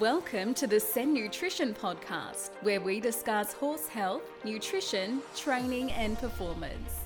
Welcome 0.00 0.54
to 0.54 0.66
the 0.66 0.80
Sen 0.80 1.14
Nutrition 1.14 1.72
Podcast, 1.72 2.50
where 2.62 2.80
we 2.80 2.98
discuss 2.98 3.52
horse 3.52 3.86
health, 3.86 4.24
nutrition, 4.42 5.20
training, 5.36 5.92
and 5.92 6.18
performance. 6.18 7.02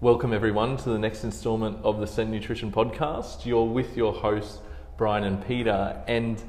Welcome, 0.00 0.32
everyone, 0.32 0.78
to 0.78 0.88
the 0.88 0.98
next 0.98 1.22
installment 1.22 1.78
of 1.84 2.00
the 2.00 2.06
Sen 2.08 2.28
Nutrition 2.28 2.72
Podcast. 2.72 3.46
You're 3.46 3.68
with 3.68 3.96
your 3.96 4.12
hosts, 4.12 4.58
Brian 4.96 5.22
and 5.22 5.46
Peter, 5.46 6.02
and 6.08 6.42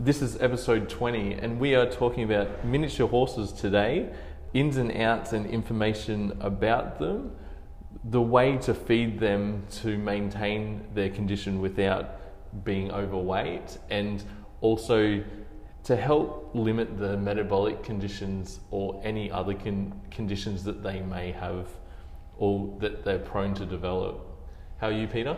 this 0.00 0.20
is 0.20 0.40
episode 0.42 0.88
20, 0.88 1.34
and 1.34 1.60
we 1.60 1.76
are 1.76 1.88
talking 1.88 2.24
about 2.24 2.64
miniature 2.64 3.06
horses 3.06 3.52
today, 3.52 4.12
ins 4.52 4.78
and 4.78 4.90
outs, 4.96 5.32
and 5.32 5.46
information 5.46 6.36
about 6.40 6.98
them, 6.98 7.30
the 8.02 8.20
way 8.20 8.56
to 8.56 8.74
feed 8.74 9.20
them 9.20 9.64
to 9.70 9.96
maintain 9.96 10.84
their 10.92 11.08
condition 11.08 11.60
without 11.60 12.18
being 12.64 12.90
overweight, 12.90 13.78
and 13.88 14.24
also 14.62 15.22
to 15.84 15.96
help 15.96 16.50
limit 16.54 16.96
the 16.98 17.16
metabolic 17.18 17.82
conditions 17.82 18.60
or 18.70 19.00
any 19.04 19.30
other 19.30 19.52
con- 19.52 19.92
conditions 20.10 20.62
that 20.64 20.82
they 20.82 21.00
may 21.00 21.32
have 21.32 21.68
or 22.38 22.74
that 22.78 23.04
they're 23.04 23.18
prone 23.18 23.52
to 23.54 23.66
develop. 23.66 24.24
How 24.78 24.86
are 24.88 24.92
you, 24.92 25.06
Peter? 25.06 25.36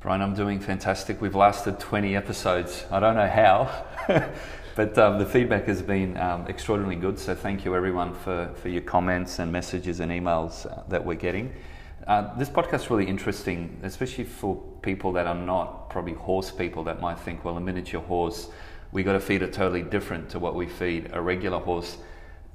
Brian, 0.00 0.22
I'm 0.22 0.34
doing 0.34 0.60
fantastic. 0.60 1.20
We've 1.20 1.34
lasted 1.34 1.80
20 1.80 2.14
episodes. 2.14 2.84
I 2.90 3.00
don't 3.00 3.16
know 3.16 3.28
how, 3.28 3.84
but 4.76 4.96
um, 4.98 5.18
the 5.18 5.26
feedback 5.26 5.64
has 5.66 5.82
been 5.82 6.16
um, 6.16 6.46
extraordinarily 6.46 7.00
good. 7.00 7.18
So 7.18 7.34
thank 7.34 7.64
you, 7.64 7.74
everyone, 7.74 8.14
for, 8.14 8.50
for 8.62 8.68
your 8.68 8.82
comments 8.82 9.38
and 9.38 9.50
messages 9.50 10.00
and 10.00 10.12
emails 10.12 10.66
uh, 10.66 10.82
that 10.88 11.04
we're 11.04 11.16
getting. 11.16 11.52
Uh, 12.06 12.34
this 12.38 12.48
podcast 12.48 12.74
is 12.74 12.90
really 12.90 13.06
interesting, 13.06 13.78
especially 13.82 14.24
for 14.24 14.56
people 14.80 15.12
that 15.12 15.26
are 15.26 15.34
not 15.34 15.90
probably 15.90 16.14
horse 16.14 16.50
people 16.50 16.82
that 16.84 17.00
might 17.00 17.18
think, 17.18 17.44
well, 17.44 17.56
a 17.56 17.60
miniature 17.60 18.00
horse, 18.00 18.48
we 18.90 19.02
got 19.02 19.12
to 19.12 19.20
feed 19.20 19.42
it 19.42 19.52
totally 19.52 19.82
different 19.82 20.30
to 20.30 20.38
what 20.38 20.54
we 20.54 20.66
feed 20.66 21.10
a 21.12 21.20
regular 21.20 21.58
horse. 21.58 21.98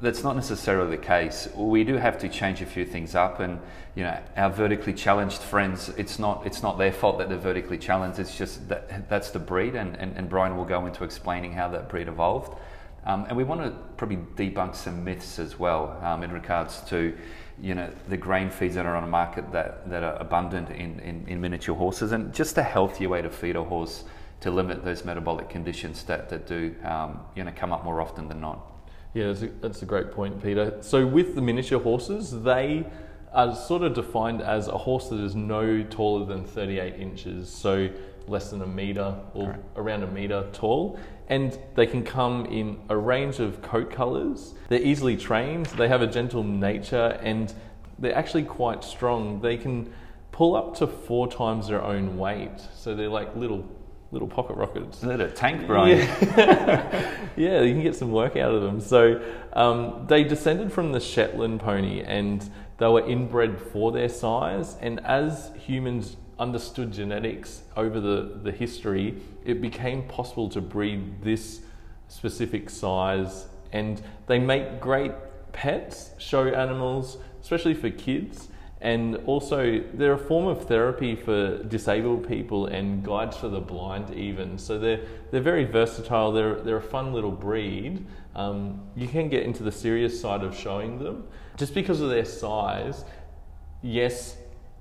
That's 0.02 0.24
not 0.24 0.36
necessarily 0.36 0.98
the 0.98 1.02
case. 1.02 1.48
We 1.56 1.84
do 1.84 1.96
have 1.96 2.18
to 2.20 2.28
change 2.28 2.62
a 2.62 2.66
few 2.66 2.86
things 2.86 3.16
up, 3.16 3.40
and 3.40 3.60
you 3.94 4.04
know, 4.04 4.20
our 4.36 4.50
vertically 4.50 4.94
challenged 4.94 5.42
friends, 5.42 5.90
it's 5.90 6.20
not 6.20 6.46
it's 6.46 6.62
not 6.62 6.78
their 6.78 6.92
fault 6.92 7.20
that 7.20 7.30
they're 7.30 7.38
vertically 7.38 7.78
challenged. 7.78 8.20
It's 8.20 8.38
just 8.38 8.68
that 8.68 9.08
that's 9.08 9.30
the 9.30 9.40
breed, 9.40 9.76
and, 9.76 9.96
and, 9.96 10.18
and 10.18 10.28
Brian 10.28 10.58
will 10.58 10.66
go 10.66 10.86
into 10.86 11.06
explaining 11.06 11.54
how 11.54 11.70
that 11.70 11.88
breed 11.88 12.10
evolved. 12.10 12.58
Um, 13.06 13.26
and 13.30 13.38
we 13.38 13.44
want 13.44 13.62
to 13.62 13.70
probably 13.96 14.18
debunk 14.18 14.76
some 14.76 15.04
myths 15.04 15.38
as 15.40 15.60
well 15.60 15.98
um, 16.02 16.24
in 16.24 16.32
regards 16.32 16.82
to 16.90 17.16
you 17.62 17.74
know 17.74 17.90
the 18.10 18.18
grain 18.18 18.50
feeds 18.50 18.76
that 18.76 18.86
are 18.86 18.96
on 18.96 19.04
the 19.04 19.10
market 19.10 19.52
that, 19.52 19.90
that 19.90 20.04
are 20.04 20.16
abundant 20.18 20.70
in, 20.70 21.00
in, 21.00 21.26
in, 21.28 21.40
miniature 21.40 21.76
horses 21.76 22.12
and 22.12 22.34
just 22.34 22.58
a 22.58 22.64
healthier 22.64 23.10
way 23.10 23.22
to 23.22 23.30
feed 23.30 23.56
a 23.56 23.64
horse 23.64 24.04
to 24.42 24.52
limit 24.52 24.84
those 24.84 25.06
metabolic 25.06 25.50
conditions 25.50 26.04
that, 26.04 26.30
that 26.30 26.46
do 26.48 26.76
um, 26.84 27.20
you 27.36 27.44
know 27.44 27.54
come 27.56 27.72
up 27.72 27.84
more 27.84 28.02
often 28.02 28.28
than 28.28 28.42
not. 28.42 28.60
Yeah, 29.14 29.28
that's 29.28 29.42
a, 29.44 29.48
that's 29.62 29.82
a 29.82 29.86
great 29.86 30.12
point, 30.12 30.44
Peter. 30.44 30.78
So 30.82 31.06
with 31.06 31.36
the 31.36 31.42
miniature 31.42 31.80
horses, 31.80 32.42
they 32.44 32.86
are 33.32 33.56
sort 33.56 33.84
of 33.84 33.94
defined 33.94 34.42
as 34.42 34.68
a 34.68 34.78
horse 34.78 35.08
that 35.10 35.20
is 35.20 35.36
no 35.36 35.84
taller 35.84 36.26
than 36.26 36.44
38 36.46 36.96
inches, 36.96 37.50
so 37.50 37.90
less 38.28 38.50
than 38.50 38.62
a 38.62 38.68
meter 38.68 39.16
or 39.34 39.50
right. 39.50 39.60
around 39.76 40.04
a 40.04 40.08
meter 40.08 40.48
tall 40.52 41.00
and 41.28 41.58
they 41.76 41.88
can 41.88 42.04
come 42.04 42.46
in 42.46 42.80
a 42.90 42.98
range 42.98 43.40
of 43.40 43.62
coat 43.62 43.92
colors. 43.92 44.54
They're 44.70 44.82
easily 44.82 45.18
trained, 45.18 45.68
they 45.68 45.88
have 45.88 46.02
a 46.02 46.08
gentle 46.08 46.44
nature, 46.44 47.20
and 47.22 47.54
they're 48.00 48.16
actually 48.16 48.44
quite 48.44 48.84
strong. 48.84 49.42
They 49.42 49.58
can 49.58 49.92
pull 50.32 50.56
up 50.56 50.76
to 50.78 50.88
four 50.88 51.32
times 51.32 51.68
their 51.68 51.82
own 51.84 52.18
weight, 52.18 52.60
so 52.76 52.96
they're 52.96 53.10
like 53.10 53.36
little 53.36 53.68
little 54.12 54.28
pocket 54.28 54.56
rockets. 54.56 54.98
Is 54.98 55.04
that 55.04 55.20
a 55.20 55.30
tank, 55.30 55.68
Brian? 55.68 55.98
Yeah. 55.98 57.18
yeah, 57.36 57.62
you 57.62 57.74
can 57.74 57.84
get 57.84 57.96
some 57.96 58.12
work 58.12 58.38
out 58.38 58.54
of 58.54 58.62
them. 58.62 58.80
So 58.80 59.22
um, 59.54 60.06
they 60.08 60.24
descended 60.24 60.72
from 60.72 60.92
the 60.92 61.00
Shetland 61.00 61.60
pony, 61.60 62.02
and 62.02 62.50
they 62.78 62.88
were 62.88 63.06
inbred 63.06 63.60
for 63.60 63.92
their 63.92 64.10
size. 64.10 64.78
And 64.82 65.00
as 65.06 65.52
humans 65.58 66.18
understood 66.40 66.92
genetics 66.92 67.64
over 67.76 68.00
the, 68.00 68.40
the 68.44 68.52
history, 68.52 69.22
it 69.46 69.62
became 69.62 70.04
possible 70.04 70.50
to 70.50 70.62
breed 70.62 71.22
this 71.22 71.62
specific 72.08 72.70
size. 72.70 73.46
And 73.72 74.02
they 74.28 74.40
make 74.40 74.80
great 74.80 75.12
pets, 75.54 76.12
show 76.18 76.48
animals, 76.48 77.18
especially 77.42 77.74
for 77.74 77.90
kids. 77.90 78.50
And 78.82 79.16
also, 79.26 79.84
they're 79.94 80.14
a 80.14 80.18
form 80.18 80.46
of 80.46 80.68
therapy 80.68 81.16
for 81.16 81.64
disabled 81.64 82.28
people 82.28 82.68
and 82.68 83.04
guides 83.04 83.36
for 83.36 83.48
the 83.48 83.62
blind, 83.62 84.14
even. 84.14 84.60
So 84.60 84.78
they're, 84.78 85.02
they're 85.32 85.42
very 85.42 85.64
versatile. 85.64 86.32
They're, 86.32 86.56
they're 86.56 86.78
a 86.78 86.82
fun 86.82 87.14
little 87.14 87.32
breed. 87.32 88.06
Um, 88.36 88.82
you 88.96 89.08
can 89.08 89.30
get 89.30 89.44
into 89.44 89.64
the 89.64 89.72
serious 89.72 90.20
side 90.20 90.44
of 90.44 90.56
showing 90.56 91.00
them. 91.00 91.26
Just 91.58 91.74
because 91.74 92.02
of 92.02 92.10
their 92.10 92.26
size, 92.26 93.06
yes, 93.82 94.38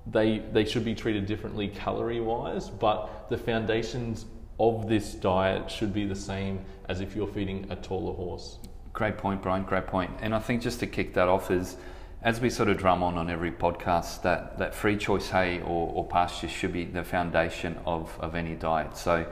they, 0.07 0.39
they 0.51 0.65
should 0.65 0.85
be 0.85 0.95
treated 0.95 1.25
differently 1.25 1.67
calorie 1.67 2.19
wise, 2.19 2.69
but 2.69 3.29
the 3.29 3.37
foundations 3.37 4.25
of 4.59 4.87
this 4.87 5.13
diet 5.13 5.69
should 5.69 5.93
be 5.93 6.05
the 6.05 6.15
same 6.15 6.63
as 6.87 7.01
if 7.01 7.15
you're 7.15 7.27
feeding 7.27 7.67
a 7.69 7.75
taller 7.75 8.13
horse. 8.13 8.59
Great 8.93 9.17
point, 9.17 9.41
Brian. 9.41 9.63
Great 9.63 9.87
point. 9.87 10.11
And 10.21 10.33
I 10.33 10.39
think 10.39 10.61
just 10.61 10.79
to 10.79 10.87
kick 10.87 11.13
that 11.15 11.27
off 11.27 11.51
is, 11.51 11.75
as 12.21 12.39
we 12.39 12.49
sort 12.49 12.69
of 12.69 12.77
drum 12.77 13.03
on 13.03 13.17
on 13.17 13.29
every 13.29 13.51
podcast, 13.51 14.21
that, 14.21 14.57
that 14.57 14.73
free 14.73 14.95
choice 14.95 15.29
hay 15.29 15.59
or, 15.61 15.91
or 15.91 16.07
pasture 16.07 16.47
should 16.47 16.71
be 16.71 16.85
the 16.85 17.03
foundation 17.03 17.77
of, 17.85 18.17
of 18.21 18.35
any 18.35 18.55
diet. 18.55 18.95
So 18.95 19.25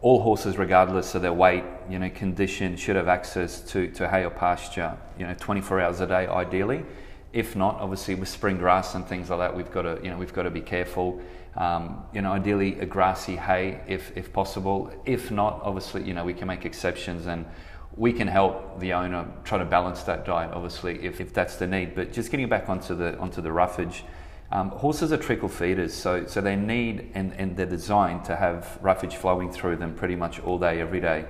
all 0.00 0.22
horses, 0.22 0.56
regardless 0.56 1.14
of 1.14 1.22
their 1.22 1.32
weight, 1.32 1.64
you 1.90 1.98
know, 1.98 2.10
condition, 2.10 2.76
should 2.76 2.94
have 2.94 3.08
access 3.08 3.60
to, 3.72 3.88
to 3.92 4.08
hay 4.08 4.24
or 4.24 4.30
pasture, 4.30 4.96
you 5.18 5.26
know, 5.26 5.34
24 5.34 5.80
hours 5.80 6.00
a 6.00 6.06
day, 6.06 6.26
ideally. 6.28 6.84
If 7.32 7.56
not, 7.56 7.76
obviously 7.76 8.14
with 8.14 8.28
spring 8.28 8.56
grass 8.56 8.94
and 8.94 9.06
things 9.06 9.30
like 9.30 9.38
that, 9.40 9.56
we've 9.56 9.70
got 9.70 9.82
to 9.82 10.00
you 10.02 10.10
know 10.10 10.16
we've 10.16 10.32
got 10.32 10.44
to 10.44 10.50
be 10.50 10.60
careful. 10.60 11.20
Um, 11.56 12.04
you 12.14 12.22
know, 12.22 12.32
ideally 12.32 12.78
a 12.80 12.86
grassy 12.86 13.36
hay 13.36 13.80
if 13.86 14.16
if 14.16 14.32
possible. 14.32 14.92
If 15.04 15.30
not, 15.30 15.60
obviously 15.62 16.04
you 16.04 16.14
know 16.14 16.24
we 16.24 16.34
can 16.34 16.48
make 16.48 16.64
exceptions 16.64 17.26
and 17.26 17.44
we 17.96 18.12
can 18.12 18.28
help 18.28 18.78
the 18.78 18.92
owner 18.92 19.26
try 19.44 19.58
to 19.58 19.64
balance 19.64 20.02
that 20.04 20.24
diet. 20.24 20.52
Obviously, 20.52 21.04
if, 21.04 21.20
if 21.20 21.34
that's 21.34 21.56
the 21.56 21.66
need. 21.66 21.94
But 21.94 22.12
just 22.12 22.30
getting 22.30 22.48
back 22.48 22.68
onto 22.68 22.94
the 22.94 23.18
onto 23.18 23.42
the 23.42 23.52
roughage. 23.52 24.04
Um, 24.50 24.70
horses 24.70 25.12
are 25.12 25.18
trickle 25.18 25.50
feeders, 25.50 25.92
so, 25.92 26.24
so 26.24 26.40
they 26.40 26.56
need 26.56 27.10
and, 27.12 27.34
and 27.34 27.54
they're 27.54 27.66
designed 27.66 28.24
to 28.24 28.36
have 28.36 28.78
roughage 28.80 29.14
flowing 29.14 29.52
through 29.52 29.76
them 29.76 29.94
pretty 29.94 30.16
much 30.16 30.40
all 30.40 30.58
day, 30.58 30.80
every 30.80 31.02
day. 31.02 31.26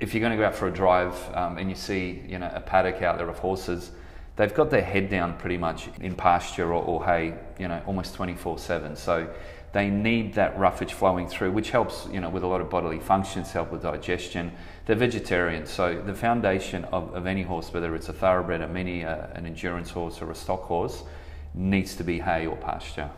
If 0.00 0.14
you're 0.14 0.22
going 0.22 0.32
to 0.32 0.38
go 0.38 0.46
out 0.46 0.54
for 0.54 0.66
a 0.66 0.72
drive 0.72 1.14
um, 1.34 1.58
and 1.58 1.68
you 1.68 1.76
see 1.76 2.22
you 2.26 2.38
know 2.38 2.50
a 2.54 2.60
paddock 2.60 3.02
out 3.02 3.18
there 3.18 3.28
of 3.28 3.38
horses, 3.38 3.90
they've 4.38 4.54
got 4.54 4.70
their 4.70 4.82
head 4.82 5.10
down 5.10 5.36
pretty 5.36 5.58
much 5.58 5.90
in 6.00 6.14
pasture 6.14 6.72
or, 6.72 6.82
or 6.82 7.04
hay, 7.04 7.34
you 7.58 7.68
know, 7.68 7.82
almost 7.86 8.14
24 8.14 8.58
7. 8.58 8.96
So 8.96 9.28
they 9.72 9.90
need 9.90 10.34
that 10.34 10.58
roughage 10.58 10.94
flowing 10.94 11.28
through, 11.28 11.50
which 11.52 11.70
helps, 11.70 12.06
you 12.10 12.20
know, 12.20 12.30
with 12.30 12.44
a 12.44 12.46
lot 12.46 12.62
of 12.62 12.70
bodily 12.70 13.00
functions, 13.00 13.52
help 13.52 13.70
with 13.70 13.82
digestion. 13.82 14.52
They're 14.86 14.96
vegetarians, 14.96 15.70
so 15.70 16.00
the 16.00 16.14
foundation 16.14 16.84
of, 16.86 17.14
of 17.14 17.26
any 17.26 17.42
horse, 17.42 17.70
whether 17.74 17.94
it's 17.94 18.08
a 18.08 18.12
thoroughbred, 18.14 18.62
a 18.62 18.68
mini, 18.68 19.02
a, 19.02 19.30
an 19.34 19.44
endurance 19.44 19.90
horse, 19.90 20.22
or 20.22 20.30
a 20.30 20.34
stock 20.34 20.62
horse, 20.62 21.02
needs 21.52 21.96
to 21.96 22.04
be 22.04 22.20
hay 22.20 22.46
or 22.46 22.56
pasture. 22.56 23.10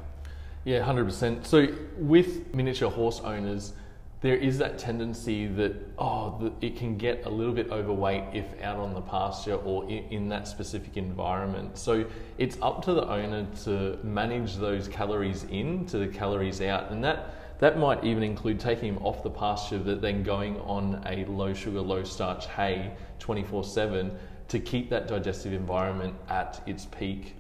Yeah, 0.65 0.85
100%. 0.85 1.47
So 1.47 1.69
with 1.97 2.53
miniature 2.55 2.91
horse 2.91 3.21
owners, 3.21 3.75
there 4.21 4.37
is 4.37 4.59
that 4.59 4.79
tendency 4.79 5.47
that 5.47 5.75
oh 5.99 6.53
it 6.61 6.77
can 6.77 6.97
get 6.97 7.25
a 7.25 7.29
little 7.29 7.55
bit 7.55 7.71
overweight 7.71 8.25
if 8.35 8.45
out 8.63 8.77
on 8.77 8.93
the 8.93 9.01
pasture 9.01 9.55
or 9.57 9.85
in, 9.85 10.05
in, 10.11 10.29
that 10.29 10.47
specific 10.47 10.97
environment 10.97 11.77
so 11.77 12.05
it's 12.39 12.59
up 12.61 12.85
to 12.85 12.93
the 12.93 13.09
owner 13.09 13.47
to 13.65 13.99
manage 14.03 14.57
those 14.57 14.89
calories 14.89 15.45
in 15.45 15.87
to 15.87 15.99
the 15.99 16.07
calories 16.07 16.61
out 16.61 16.91
and 16.91 17.03
that 17.03 17.35
that 17.59 17.79
might 17.79 18.03
even 18.05 18.23
include 18.23 18.59
taking 18.59 18.95
him 18.95 18.99
off 19.03 19.23
the 19.23 19.31
pasture 19.31 19.79
but 19.79 20.01
then 20.01 20.23
going 20.23 20.59
on 20.61 21.03
a 21.07 21.25
low 21.27 21.55
sugar 21.55 21.81
low 21.81 22.05
starch 22.05 22.47
hay 22.47 22.93
24 23.19 23.65
7 23.65 24.11
to 24.49 24.59
keep 24.59 24.91
that 24.91 25.09
digestive 25.09 25.53
environment 25.53 26.15
at 26.28 26.61
its 26.66 26.84
peak 26.87 27.34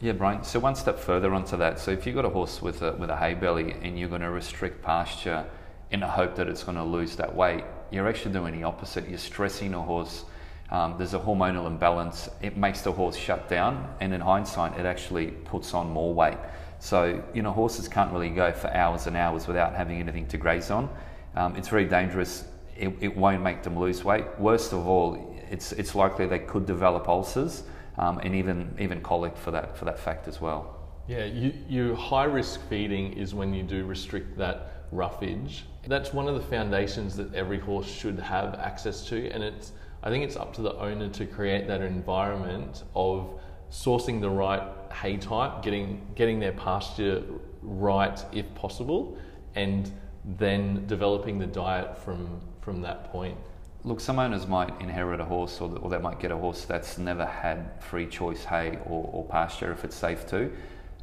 yeah, 0.00 0.10
Brian. 0.10 0.42
So 0.42 0.58
one 0.58 0.74
step 0.74 0.98
further 0.98 1.32
onto 1.32 1.56
that. 1.58 1.78
So 1.78 1.92
if 1.92 2.06
you've 2.06 2.16
got 2.16 2.24
a 2.24 2.28
horse 2.28 2.60
with 2.60 2.82
a 2.82 2.90
with 2.94 3.08
a 3.08 3.16
hay 3.16 3.34
belly 3.34 3.76
and 3.82 3.96
you're 3.96 4.08
going 4.08 4.22
to 4.22 4.32
restrict 4.32 4.82
pasture 4.82 5.46
in 5.92 6.00
the 6.00 6.08
hope 6.08 6.34
that 6.36 6.48
it's 6.48 6.64
going 6.64 6.76
to 6.76 6.84
lose 6.84 7.14
that 7.16 7.32
weight. 7.34 7.64
You're 7.90 8.08
actually 8.08 8.32
doing 8.32 8.58
the 8.58 8.64
opposite. 8.64 9.08
You're 9.08 9.18
stressing 9.18 9.74
a 9.74 9.80
horse. 9.80 10.24
Um, 10.70 10.94
there's 10.96 11.12
a 11.12 11.18
hormonal 11.18 11.66
imbalance. 11.66 12.30
It 12.40 12.56
makes 12.56 12.80
the 12.80 12.90
horse 12.90 13.14
shut 13.14 13.48
down, 13.48 13.94
and 14.00 14.14
in 14.14 14.22
hindsight, 14.22 14.78
it 14.80 14.86
actually 14.86 15.28
puts 15.28 15.74
on 15.74 15.90
more 15.90 16.14
weight. 16.14 16.38
So, 16.78 17.22
you 17.34 17.42
know, 17.42 17.52
horses 17.52 17.88
can't 17.88 18.10
really 18.10 18.30
go 18.30 18.52
for 18.52 18.68
hours 18.74 19.06
and 19.06 19.16
hours 19.16 19.46
without 19.46 19.74
having 19.74 20.00
anything 20.00 20.26
to 20.28 20.38
graze 20.38 20.70
on. 20.70 20.88
Um, 21.36 21.56
it's 21.56 21.68
very 21.68 21.84
dangerous. 21.84 22.44
It, 22.76 22.94
it, 23.00 23.16
won't 23.16 23.42
make 23.42 23.62
them 23.62 23.78
lose 23.78 24.02
weight. 24.02 24.24
Worst 24.38 24.72
of 24.72 24.88
all, 24.88 25.38
it's, 25.50 25.72
it's 25.72 25.94
likely 25.94 26.26
they 26.26 26.38
could 26.38 26.66
develop 26.66 27.06
ulcers 27.06 27.64
um, 27.98 28.18
and 28.18 28.34
even, 28.34 28.74
even 28.80 29.02
colic 29.02 29.36
for 29.36 29.50
that, 29.50 29.76
for 29.76 29.84
that 29.84 29.98
fact 29.98 30.26
as 30.26 30.40
well. 30.40 30.78
Yeah, 31.06 31.24
you, 31.24 31.52
you 31.68 31.94
high 31.94 32.24
risk 32.24 32.60
feeding 32.68 33.12
is 33.12 33.34
when 33.34 33.52
you 33.52 33.62
do 33.62 33.84
restrict 33.84 34.38
that 34.38 34.81
roughage. 34.92 35.64
That's 35.86 36.12
one 36.12 36.28
of 36.28 36.34
the 36.34 36.42
foundations 36.42 37.16
that 37.16 37.34
every 37.34 37.58
horse 37.58 37.88
should 37.88 38.18
have 38.20 38.54
access 38.54 39.04
to, 39.08 39.28
and 39.30 39.42
it's 39.42 39.72
I 40.04 40.10
think 40.10 40.24
it's 40.24 40.36
up 40.36 40.52
to 40.54 40.62
the 40.62 40.74
owner 40.76 41.08
to 41.08 41.26
create 41.26 41.66
that 41.68 41.80
environment 41.80 42.84
of 42.94 43.40
sourcing 43.70 44.20
the 44.20 44.30
right 44.30 44.62
hay 44.92 45.16
type, 45.16 45.62
getting 45.62 46.06
getting 46.14 46.38
their 46.38 46.52
pasture 46.52 47.22
right 47.62 48.24
if 48.32 48.52
possible, 48.54 49.16
and 49.54 49.90
then 50.38 50.86
developing 50.86 51.38
the 51.38 51.46
diet 51.46 51.98
from 51.98 52.40
from 52.60 52.80
that 52.82 53.10
point. 53.10 53.36
Look, 53.84 53.98
some 53.98 54.20
owners 54.20 54.46
might 54.46 54.80
inherit 54.80 55.18
a 55.18 55.24
horse, 55.24 55.60
or, 55.60 55.76
or 55.78 55.90
they 55.90 55.98
might 55.98 56.20
get 56.20 56.30
a 56.30 56.36
horse 56.36 56.64
that's 56.64 56.98
never 56.98 57.26
had 57.26 57.82
free 57.82 58.06
choice 58.06 58.44
hay 58.44 58.78
or, 58.86 59.10
or 59.12 59.24
pasture 59.24 59.72
if 59.72 59.84
it's 59.84 59.96
safe 59.96 60.24
to. 60.28 60.52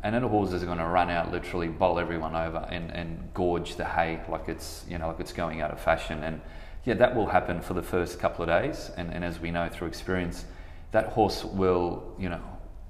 And 0.01 0.15
then 0.15 0.23
a 0.23 0.27
horse 0.27 0.53
is 0.53 0.63
going 0.63 0.77
to 0.77 0.85
run 0.85 1.09
out, 1.09 1.31
literally 1.31 1.67
bowl 1.67 1.99
everyone 1.99 2.35
over, 2.35 2.65
and, 2.71 2.89
and 2.91 3.33
gorge 3.33 3.75
the 3.75 3.85
hay 3.85 4.21
like 4.29 4.47
it's 4.47 4.85
you 4.87 4.97
know 4.97 5.07
like 5.07 5.19
it's 5.19 5.33
going 5.33 5.61
out 5.61 5.71
of 5.71 5.79
fashion. 5.79 6.23
And 6.23 6.41
yeah, 6.85 6.93
that 6.95 7.15
will 7.15 7.27
happen 7.27 7.61
for 7.61 7.73
the 7.73 7.83
first 7.83 8.19
couple 8.19 8.43
of 8.43 8.49
days. 8.49 8.91
And, 8.95 9.11
and 9.13 9.23
as 9.23 9.39
we 9.39 9.51
know 9.51 9.67
through 9.69 9.87
experience, 9.87 10.45
that 10.91 11.07
horse 11.07 11.43
will 11.43 12.15
you 12.17 12.29
know 12.29 12.41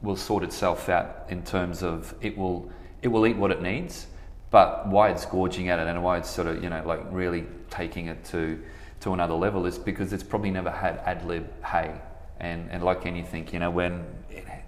will 0.01 0.15
sort 0.15 0.43
itself 0.43 0.87
out 0.87 1.25
in 1.29 1.43
terms 1.43 1.83
of 1.83 2.13
it 2.21 2.37
will 2.37 2.71
it 3.01 3.07
will 3.07 3.25
eat 3.25 3.37
what 3.37 3.51
it 3.51 3.61
needs, 3.61 4.07
but 4.51 4.87
why 4.87 5.09
it's 5.09 5.25
gorging 5.25 5.69
at 5.69 5.79
it 5.79 5.87
and 5.87 6.03
why 6.03 6.17
it's 6.17 6.29
sort 6.29 6.47
of 6.47 6.63
you 6.63 6.69
know 6.69 6.83
like 6.85 7.01
really 7.11 7.45
taking 7.71 8.07
it 8.07 8.23
to 8.25 8.61
to 9.01 9.13
another 9.13 9.33
level 9.33 9.65
is 9.65 9.77
because 9.77 10.13
it's 10.13 10.23
probably 10.23 10.51
never 10.51 10.69
had 10.69 10.97
ad 11.05 11.25
lib 11.25 11.47
hay. 11.63 11.99
And, 12.41 12.71
and 12.71 12.81
like 12.83 13.05
anything, 13.05 13.49
you 13.51 13.59
know, 13.59 13.69
when 13.69 14.05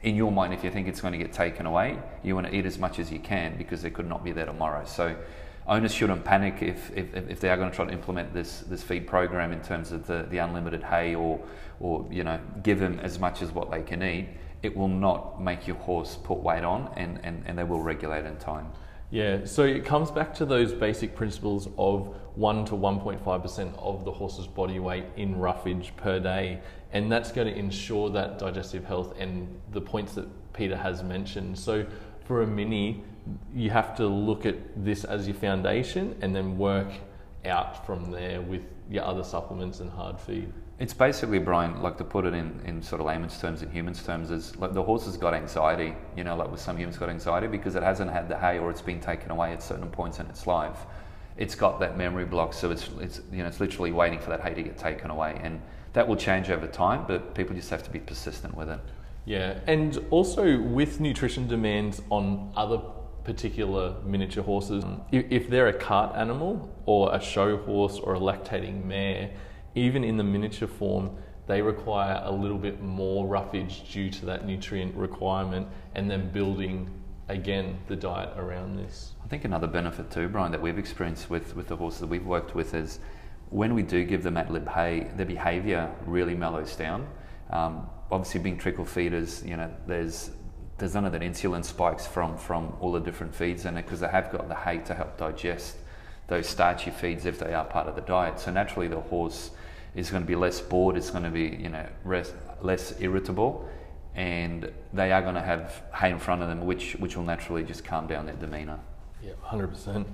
in 0.03 0.15
your 0.15 0.31
mind, 0.31 0.53
if 0.53 0.63
you 0.63 0.71
think 0.71 0.87
it's 0.87 1.01
going 1.01 1.11
to 1.11 1.17
get 1.17 1.31
taken 1.31 1.65
away, 1.65 1.99
you 2.23 2.33
want 2.33 2.47
to 2.47 2.55
eat 2.55 2.65
as 2.65 2.77
much 2.79 2.97
as 2.97 3.11
you 3.11 3.19
can 3.19 3.57
because 3.57 3.83
it 3.83 3.91
could 3.93 4.07
not 4.07 4.23
be 4.23 4.31
there 4.31 4.45
tomorrow. 4.45 4.83
So 4.85 5.15
owners 5.67 5.93
shouldn't 5.93 6.25
panic 6.25 6.61
if, 6.61 6.91
if, 6.95 7.13
if 7.13 7.39
they 7.39 7.49
are 7.49 7.57
going 7.57 7.69
to 7.69 7.75
try 7.75 7.85
to 7.85 7.91
implement 7.91 8.33
this, 8.33 8.61
this 8.61 8.81
feed 8.81 9.05
program 9.05 9.51
in 9.51 9.61
terms 9.61 9.91
of 9.91 10.07
the, 10.07 10.25
the 10.29 10.39
unlimited 10.39 10.83
hay 10.83 11.13
or, 11.13 11.39
or, 11.79 12.07
you 12.09 12.23
know, 12.23 12.39
give 12.63 12.79
them 12.79 12.99
as 12.99 13.19
much 13.19 13.41
as 13.41 13.51
what 13.51 13.69
they 13.69 13.83
can 13.83 14.01
eat. 14.01 14.29
It 14.63 14.75
will 14.75 14.87
not 14.87 15.41
make 15.41 15.67
your 15.67 15.77
horse 15.77 16.17
put 16.23 16.39
weight 16.39 16.63
on 16.63 16.91
and, 16.95 17.19
and, 17.23 17.43
and 17.45 17.57
they 17.57 17.63
will 17.63 17.81
regulate 17.81 18.25
in 18.25 18.37
time. 18.37 18.71
Yeah, 19.11 19.43
so 19.43 19.63
it 19.63 19.83
comes 19.83 20.09
back 20.09 20.33
to 20.35 20.45
those 20.45 20.71
basic 20.71 21.15
principles 21.15 21.67
of 21.77 22.15
1 22.35 22.65
to 22.65 22.75
1.5% 22.75 23.77
of 23.77 24.05
the 24.05 24.11
horse's 24.11 24.47
body 24.47 24.79
weight 24.79 25.03
in 25.17 25.37
roughage 25.37 25.91
per 25.97 26.17
day. 26.17 26.61
And 26.93 27.11
that's 27.11 27.33
going 27.33 27.53
to 27.53 27.59
ensure 27.59 28.09
that 28.11 28.39
digestive 28.39 28.85
health 28.85 29.13
and 29.19 29.59
the 29.73 29.81
points 29.81 30.13
that 30.13 30.53
Peter 30.53 30.77
has 30.77 31.03
mentioned. 31.03 31.59
So 31.59 31.85
for 32.23 32.41
a 32.41 32.47
mini, 32.47 33.03
you 33.53 33.69
have 33.69 33.97
to 33.97 34.07
look 34.07 34.45
at 34.45 34.55
this 34.81 35.03
as 35.03 35.27
your 35.27 35.35
foundation 35.35 36.15
and 36.21 36.33
then 36.33 36.57
work 36.57 36.91
out 37.43 37.85
from 37.85 38.11
there 38.11 38.39
with 38.39 38.61
your 38.89 39.03
other 39.03 39.25
supplements 39.25 39.81
and 39.81 39.89
hard 39.91 40.21
feed. 40.21 40.53
It's 40.81 40.95
basically, 40.95 41.37
Brian, 41.37 41.79
like 41.83 41.99
to 41.99 42.03
put 42.03 42.25
it 42.25 42.33
in, 42.33 42.59
in 42.65 42.81
sort 42.81 43.01
of 43.01 43.05
layman's 43.05 43.39
terms, 43.39 43.61
in 43.61 43.69
humans' 43.69 44.01
terms, 44.01 44.31
is 44.31 44.55
like 44.55 44.73
the 44.73 44.81
horse 44.81 45.05
has 45.05 45.15
got 45.15 45.35
anxiety, 45.35 45.93
you 46.17 46.23
know, 46.23 46.35
like 46.35 46.49
with 46.49 46.59
some 46.59 46.75
humans 46.75 46.97
got 46.97 47.07
anxiety 47.07 47.45
because 47.45 47.75
it 47.75 47.83
hasn't 47.83 48.09
had 48.09 48.27
the 48.27 48.35
hay 48.35 48.57
or 48.57 48.71
it's 48.71 48.81
been 48.81 48.99
taken 48.99 49.29
away 49.29 49.53
at 49.53 49.61
certain 49.61 49.87
points 49.89 50.19
in 50.19 50.25
its 50.25 50.47
life. 50.47 50.79
It's 51.37 51.53
got 51.53 51.79
that 51.81 51.99
memory 51.99 52.25
block, 52.25 52.51
so 52.53 52.71
it's, 52.71 52.89
it's 52.99 53.21
you 53.31 53.43
know 53.43 53.47
it's 53.47 53.59
literally 53.59 53.91
waiting 53.91 54.17
for 54.17 54.31
that 54.31 54.41
hay 54.41 54.55
to 54.55 54.63
get 54.63 54.79
taken 54.79 55.11
away, 55.11 55.39
and 55.43 55.61
that 55.93 56.07
will 56.07 56.15
change 56.15 56.49
over 56.49 56.65
time. 56.65 57.05
But 57.07 57.35
people 57.35 57.55
just 57.55 57.69
have 57.69 57.83
to 57.83 57.91
be 57.91 57.99
persistent 57.99 58.57
with 58.57 58.69
it. 58.69 58.79
Yeah, 59.25 59.59
and 59.67 60.03
also 60.09 60.59
with 60.59 60.99
nutrition 60.99 61.47
demands 61.47 62.01
on 62.09 62.51
other 62.55 62.81
particular 63.23 63.97
miniature 64.03 64.43
horses, 64.43 64.83
if 65.11 65.47
they're 65.47 65.67
a 65.67 65.73
cart 65.73 66.15
animal 66.15 66.75
or 66.87 67.13
a 67.13 67.21
show 67.21 67.57
horse 67.57 67.99
or 67.99 68.15
a 68.15 68.19
lactating 68.19 68.83
mare 68.83 69.29
even 69.75 70.03
in 70.03 70.17
the 70.17 70.23
miniature 70.23 70.67
form, 70.67 71.11
they 71.47 71.61
require 71.61 72.21
a 72.23 72.31
little 72.31 72.57
bit 72.57 72.81
more 72.81 73.27
roughage 73.27 73.91
due 73.91 74.09
to 74.09 74.25
that 74.25 74.45
nutrient 74.45 74.95
requirement 74.95 75.67
and 75.95 76.09
then 76.09 76.29
building 76.31 76.89
again 77.29 77.77
the 77.87 77.95
diet 77.95 78.29
around 78.37 78.77
this. 78.77 79.13
I 79.23 79.27
think 79.27 79.45
another 79.45 79.67
benefit 79.67 80.11
too, 80.11 80.27
Brian, 80.27 80.51
that 80.51 80.61
we've 80.61 80.77
experienced 80.77 81.29
with, 81.29 81.55
with 81.55 81.67
the 81.67 81.75
horses 81.75 82.01
that 82.01 82.07
we've 82.07 82.25
worked 82.25 82.55
with 82.55 82.73
is 82.73 82.99
when 83.49 83.73
we 83.73 83.83
do 83.83 84.03
give 84.05 84.23
them 84.23 84.37
ad 84.37 84.49
lib 84.49 84.67
hay, 84.69 85.11
their 85.15 85.25
behaviour 85.25 85.93
really 86.05 86.35
mellows 86.35 86.75
down. 86.75 87.07
Um, 87.49 87.87
obviously, 88.09 88.39
being 88.39 88.57
trickle 88.57 88.85
feeders, 88.85 89.43
you 89.45 89.57
know, 89.57 89.71
there's 89.87 90.31
there's 90.77 90.95
none 90.95 91.05
of 91.05 91.11
that 91.11 91.21
insulin 91.21 91.63
spikes 91.63 92.07
from 92.07 92.37
from 92.37 92.75
all 92.79 92.91
the 92.91 92.99
different 92.99 93.35
feeds 93.35 93.65
in 93.65 93.77
it 93.77 93.83
because 93.83 93.99
they 93.99 94.07
have 94.07 94.31
got 94.31 94.47
the 94.47 94.55
hay 94.55 94.79
to 94.79 94.95
help 94.95 95.17
digest 95.17 95.77
those 96.27 96.47
starchy 96.47 96.91
feeds 96.91 97.25
if 97.25 97.37
they 97.39 97.53
are 97.53 97.65
part 97.65 97.87
of 97.87 97.95
the 97.95 98.01
diet. 98.01 98.39
So 98.39 98.51
naturally, 98.51 98.87
the 98.87 99.01
horse 99.01 99.51
is 99.95 100.09
going 100.09 100.23
to 100.23 100.27
be 100.27 100.35
less 100.35 100.59
bored. 100.61 100.97
It's 100.97 101.09
going 101.09 101.23
to 101.23 101.29
be 101.29 101.57
you 101.61 101.69
know 101.69 101.87
res- 102.03 102.33
less 102.61 102.99
irritable, 102.99 103.67
and 104.15 104.71
they 104.93 105.11
are 105.11 105.21
going 105.21 105.35
to 105.35 105.41
have 105.41 105.83
hay 105.93 106.11
in 106.11 106.19
front 106.19 106.41
of 106.41 106.47
them, 106.47 106.65
which 106.65 106.93
which 106.93 107.15
will 107.17 107.23
naturally 107.23 107.63
just 107.63 107.83
calm 107.83 108.07
down 108.07 108.25
their 108.25 108.35
demeanour. 108.35 108.79
Yeah, 109.23 109.33
hundred 109.41 109.69
percent. 109.69 110.07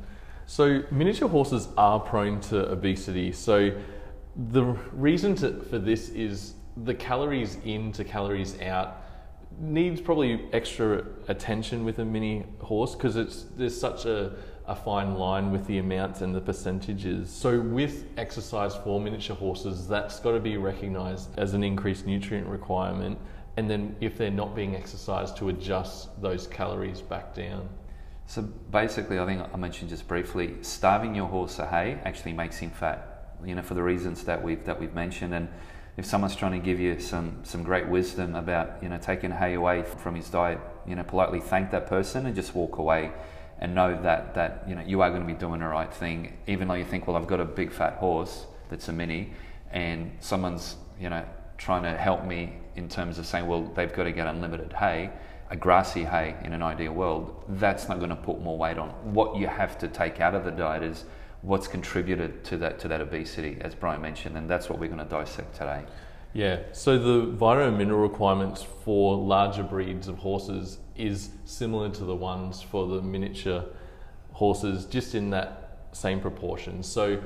So 0.46 0.84
miniature 0.92 1.28
horses 1.28 1.68
are 1.78 2.00
prone 2.00 2.40
to 2.42 2.70
obesity. 2.72 3.32
So 3.34 3.72
the 4.50 4.64
reason 4.94 5.36
to, 5.36 5.62
for 5.64 5.78
this 5.80 6.10
is 6.10 6.54
the 6.84 6.94
calories 6.94 7.58
in 7.66 7.92
to 7.94 8.04
calories 8.04 8.62
out 8.62 9.04
needs 9.60 10.00
probably 10.00 10.46
extra 10.54 11.04
attention 11.28 11.84
with 11.84 12.00
a 12.00 12.06
mini 12.06 12.46
horse 12.60 12.94
because 12.94 13.16
it's 13.16 13.46
there's 13.56 13.80
such 13.80 14.06
a 14.06 14.34
a 14.68 14.76
fine 14.76 15.16
line 15.16 15.52
with 15.52 15.66
the 15.66 15.78
amounts 15.78 16.22
and 16.22 16.36
the 16.36 16.42
percentages. 16.42 17.30
So, 17.30 17.60
with 17.60 18.04
exercise 18.18 18.76
for 18.76 19.00
miniature 19.00 19.36
horses, 19.36 19.88
that's 19.88 20.20
got 20.20 20.34
to 20.34 20.40
be 20.42 20.58
recognised 20.58 21.30
as 21.40 21.54
an 21.54 21.64
increased 21.64 22.06
nutrient 22.06 22.48
requirement. 22.48 23.18
And 23.56 23.70
then, 23.70 23.96
if 24.02 24.18
they're 24.18 24.30
not 24.30 24.56
being 24.56 24.76
exercised, 24.76 25.38
to 25.38 25.50
adjust 25.50 26.22
those 26.22 26.48
calories 26.48 27.02
back 27.02 27.34
down. 27.34 27.70
So, 28.26 28.42
basically, 28.42 29.20
I 29.20 29.26
think 29.26 29.42
I 29.54 29.58
mentioned 29.58 29.90
just 29.90 30.06
briefly 30.06 30.56
starving 30.62 31.16
your 31.16 31.28
horse 31.28 31.60
of 31.60 31.70
hay 31.70 32.00
actually 32.04 32.34
makes 32.34 32.58
him 32.58 32.72
fat, 32.72 33.36
you 33.46 33.56
know, 33.56 33.62
for 33.62 33.74
the 33.74 33.84
reasons 33.84 34.26
that 34.26 34.44
we've, 34.44 34.64
that 34.66 34.78
we've 34.78 34.94
mentioned. 34.94 35.34
And 35.34 35.48
if 35.96 36.06
someone's 36.06 36.36
trying 36.36 36.52
to 36.52 36.60
give 36.60 36.78
you 36.78 37.00
some, 37.00 37.40
some 37.44 37.64
great 37.64 37.88
wisdom 37.88 38.36
about, 38.36 38.84
you 38.84 38.90
know, 38.90 38.98
taking 38.98 39.32
hay 39.32 39.54
away 39.54 39.84
from 39.84 40.16
his 40.16 40.30
diet, 40.30 40.60
you 40.86 40.96
know, 40.96 41.04
politely 41.04 41.40
thank 41.40 41.72
that 41.72 41.88
person 41.88 42.26
and 42.26 42.36
just 42.36 42.54
walk 42.54 42.78
away 42.80 43.14
and 43.60 43.74
know 43.74 44.00
that 44.02 44.36
that 44.36 44.64
you 44.68 44.76
know 44.76 44.82
you 44.82 45.02
are 45.02 45.10
going 45.10 45.22
to 45.22 45.28
be 45.28 45.38
doing 45.38 45.60
the 45.60 45.68
right 45.68 45.92
thing, 45.94 46.38
even 46.48 46.68
though 46.68 46.76
you 46.76 46.86
think, 46.86 47.08
well, 47.08 47.16
I've 47.16 47.28
got 47.28 47.40
a 47.40 47.46
big 47.46 47.72
fat 47.72 47.94
horse 47.96 48.46
that's 48.70 48.88
a 48.90 48.94
mini, 48.94 49.34
and 49.72 50.12
someone's 50.20 50.76
you 51.00 51.10
know 51.10 51.24
trying 51.58 51.84
to 51.84 51.98
help 51.98 52.24
me 52.24 52.54
in 52.76 52.88
terms 52.88 53.18
of 53.18 53.26
saying, 53.26 53.48
well, 53.48 53.64
they've 53.76 53.94
got 53.94 54.04
to 54.04 54.12
get 54.12 54.28
unlimited 54.28 54.72
hay, 54.74 55.10
a 55.50 55.56
grassy 55.56 56.04
hay 56.04 56.36
in 56.44 56.54
an 56.54 56.62
ideal 56.62 56.94
world, 56.94 57.44
that's 57.50 57.90
not 57.90 57.98
going 57.98 58.12
to 58.12 58.16
put 58.16 58.40
more 58.40 58.58
weight 58.58 58.78
on. 58.78 58.90
What 59.14 59.36
you 59.36 59.48
have 59.48 59.80
to 59.80 59.88
take 59.88 60.22
out 60.22 60.36
of 60.36 60.46
the 60.46 60.52
diet 60.52 60.84
is 60.84 61.06
what's 61.42 61.68
contributed 61.68 62.44
to 62.46 62.58
that 62.58 62.80
to 62.80 62.88
that 62.88 63.02
obesity, 63.02 63.58
as 63.62 63.74
Brian 63.74 64.02
mentioned, 64.02 64.38
and 64.38 64.50
that's 64.50 64.70
what 64.70 64.80
we're 64.80 64.88
going 64.88 65.00
to 65.00 65.06
dissect 65.06 65.56
today. 65.56 65.84
Yeah, 66.34 66.60
so 66.72 67.00
the 67.00 67.32
vitamin 67.32 67.78
mineral 67.78 68.02
requirements 68.02 68.64
for 68.84 69.18
larger 69.18 69.64
breeds 69.64 70.08
of 70.08 70.18
horses 70.18 70.78
is 70.98 71.30
similar 71.46 71.90
to 71.90 72.04
the 72.04 72.16
ones 72.16 72.62
for 72.62 72.88
the 72.88 73.02
miniature 73.02 73.64
horses, 74.32 74.86
just 74.86 75.16
in 75.16 75.30
that 75.32 75.88
same 75.92 76.20
proportion. 76.20 76.84
So 76.84 77.22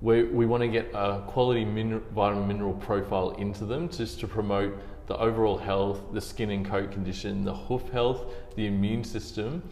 we, 0.00 0.24
we 0.24 0.46
want 0.46 0.62
to 0.62 0.68
get 0.68 0.90
a 0.94 1.22
quality 1.26 1.64
min- 1.64 2.02
vitamin 2.14 2.48
mineral 2.48 2.74
profile 2.74 3.30
into 3.32 3.64
them 3.64 3.88
just 3.88 4.20
to 4.20 4.28
promote 4.28 4.78
the 5.06 5.16
overall 5.18 5.58
health, 5.58 6.00
the 6.12 6.20
skin 6.20 6.50
and 6.50 6.64
coat 6.64 6.90
condition, 6.90 7.44
the 7.44 7.54
hoof 7.54 7.88
health, 7.90 8.32
the 8.56 8.66
immune 8.66 9.04
system, 9.04 9.62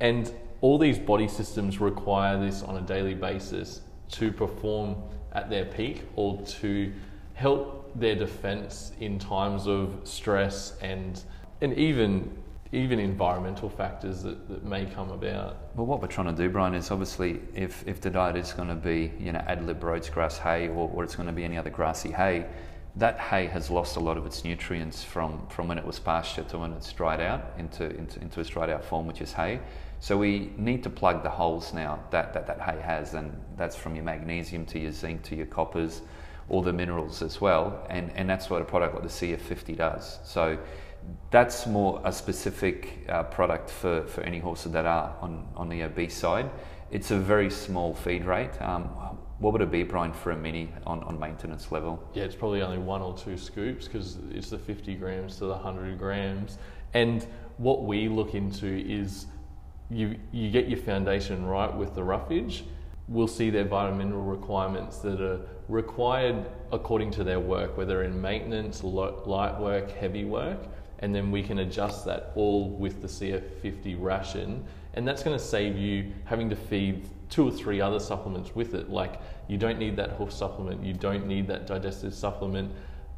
and 0.00 0.32
all 0.60 0.78
these 0.78 0.98
body 0.98 1.28
systems 1.28 1.80
require 1.80 2.38
this 2.38 2.62
on 2.62 2.76
a 2.76 2.80
daily 2.82 3.14
basis 3.14 3.82
to 4.10 4.32
perform 4.32 4.96
at 5.32 5.48
their 5.48 5.64
peak 5.64 6.02
or 6.16 6.40
to 6.42 6.92
help 7.34 7.92
their 7.94 8.14
defense 8.14 8.92
in 9.00 9.18
times 9.18 9.66
of 9.66 10.00
stress 10.04 10.76
and 10.80 11.22
and 11.62 11.74
even 11.74 12.30
even 12.72 13.00
environmental 13.00 13.68
factors 13.68 14.22
that, 14.22 14.48
that 14.48 14.64
may 14.64 14.86
come 14.86 15.10
about. 15.10 15.56
Well, 15.74 15.86
what 15.86 16.00
we're 16.00 16.08
trying 16.08 16.34
to 16.34 16.42
do, 16.42 16.48
Brian, 16.48 16.74
is 16.74 16.90
obviously 16.90 17.40
if, 17.54 17.86
if 17.86 18.00
the 18.00 18.10
diet 18.10 18.36
is 18.36 18.52
going 18.52 18.68
to 18.68 18.76
be, 18.76 19.12
you 19.18 19.32
know, 19.32 19.40
ad 19.40 19.66
lib 19.66 19.82
Rhodes 19.82 20.08
grass 20.08 20.38
hay 20.38 20.68
or, 20.68 20.88
or 20.94 21.02
it's 21.02 21.16
going 21.16 21.26
to 21.26 21.32
be 21.32 21.44
any 21.44 21.58
other 21.58 21.70
grassy 21.70 22.12
hay, 22.12 22.46
that 22.96 23.18
hay 23.18 23.46
has 23.46 23.70
lost 23.70 23.96
a 23.96 24.00
lot 24.00 24.16
of 24.16 24.26
its 24.26 24.44
nutrients 24.44 25.02
from, 25.02 25.46
from 25.48 25.68
when 25.68 25.78
it 25.78 25.84
was 25.84 25.98
pasture 25.98 26.42
to 26.44 26.58
when 26.58 26.72
it's 26.72 26.92
dried 26.92 27.20
out 27.20 27.52
into, 27.58 27.84
into, 27.96 28.20
into 28.20 28.40
its 28.40 28.50
dried 28.50 28.70
out 28.70 28.84
form, 28.84 29.06
which 29.06 29.20
is 29.20 29.32
hay. 29.32 29.60
So 30.00 30.16
we 30.16 30.52
need 30.56 30.82
to 30.84 30.90
plug 30.90 31.22
the 31.22 31.30
holes 31.30 31.74
now 31.74 32.00
that, 32.10 32.32
that 32.34 32.46
that 32.46 32.60
hay 32.60 32.80
has, 32.80 33.14
and 33.14 33.36
that's 33.56 33.76
from 33.76 33.94
your 33.94 34.04
magnesium 34.04 34.64
to 34.66 34.78
your 34.78 34.92
zinc 34.92 35.22
to 35.24 35.36
your 35.36 35.46
coppers, 35.46 36.02
all 36.48 36.62
the 36.62 36.72
minerals 36.72 37.22
as 37.22 37.40
well, 37.40 37.86
and, 37.90 38.10
and 38.16 38.28
that's 38.28 38.48
what 38.48 38.62
a 38.62 38.64
product 38.64 38.94
like 38.94 39.02
the 39.02 39.08
CF50 39.08 39.76
does. 39.76 40.18
So 40.24 40.58
that's 41.30 41.66
more 41.66 42.00
a 42.04 42.12
specific 42.12 43.06
uh, 43.08 43.22
product 43.24 43.70
for, 43.70 44.02
for 44.06 44.22
any 44.22 44.38
horses 44.38 44.72
that 44.72 44.86
are 44.86 45.14
on, 45.20 45.46
on 45.56 45.68
the 45.68 45.82
obese 45.82 46.16
side. 46.16 46.50
it's 46.90 47.10
a 47.10 47.18
very 47.18 47.50
small 47.50 47.94
feed 47.94 48.24
rate. 48.24 48.60
Um, 48.60 48.84
what 49.38 49.54
would 49.54 49.62
it 49.62 49.70
be, 49.70 49.84
Brian, 49.84 50.12
for 50.12 50.32
a 50.32 50.36
mini 50.36 50.70
on, 50.86 51.02
on 51.04 51.18
maintenance 51.18 51.72
level? 51.72 52.02
Yeah, 52.12 52.24
it's 52.24 52.34
probably 52.34 52.60
only 52.60 52.78
one 52.78 53.00
or 53.00 53.16
two 53.16 53.38
scoops 53.38 53.86
because 53.86 54.18
it's 54.32 54.50
the 54.50 54.58
50 54.58 54.96
grams 54.96 55.36
to 55.36 55.46
the 55.46 55.54
100 55.54 55.98
grams. 55.98 56.58
And 56.92 57.26
what 57.56 57.84
we 57.84 58.08
look 58.08 58.34
into 58.34 58.66
is 58.66 59.26
you, 59.88 60.16
you 60.30 60.50
get 60.50 60.68
your 60.68 60.78
foundation 60.78 61.46
right 61.46 61.74
with 61.74 61.94
the 61.94 62.02
roughage. 62.02 62.64
We'll 63.08 63.28
see 63.28 63.50
their 63.50 63.64
vitamin 63.64 63.98
mineral 64.08 64.24
requirements 64.24 64.98
that 64.98 65.20
are 65.20 65.40
required 65.68 66.46
according 66.70 67.12
to 67.12 67.24
their 67.24 67.40
work, 67.40 67.76
whether 67.76 68.02
in 68.02 68.20
maintenance, 68.20 68.84
light 68.84 69.58
work, 69.58 69.90
heavy 69.92 70.24
work, 70.24 70.58
and 71.00 71.14
then 71.14 71.30
we 71.30 71.42
can 71.42 71.58
adjust 71.58 72.04
that 72.04 72.32
all 72.34 72.70
with 72.70 73.02
the 73.02 73.08
CF50 73.08 73.96
ration. 73.98 74.64
And 74.94 75.06
that's 75.06 75.22
going 75.22 75.36
to 75.36 75.42
save 75.42 75.76
you 75.76 76.12
having 76.24 76.48
to 76.50 76.56
feed 76.56 77.08
two 77.28 77.48
or 77.48 77.50
three 77.50 77.80
other 77.80 78.00
supplements 78.00 78.54
with 78.54 78.74
it. 78.74 78.90
Like 78.90 79.20
you 79.48 79.56
don't 79.56 79.78
need 79.78 79.96
that 79.96 80.10
hoof 80.12 80.32
supplement, 80.32 80.84
you 80.84 80.92
don't 80.92 81.26
need 81.26 81.46
that 81.48 81.66
digestive 81.66 82.14
supplement 82.14 82.72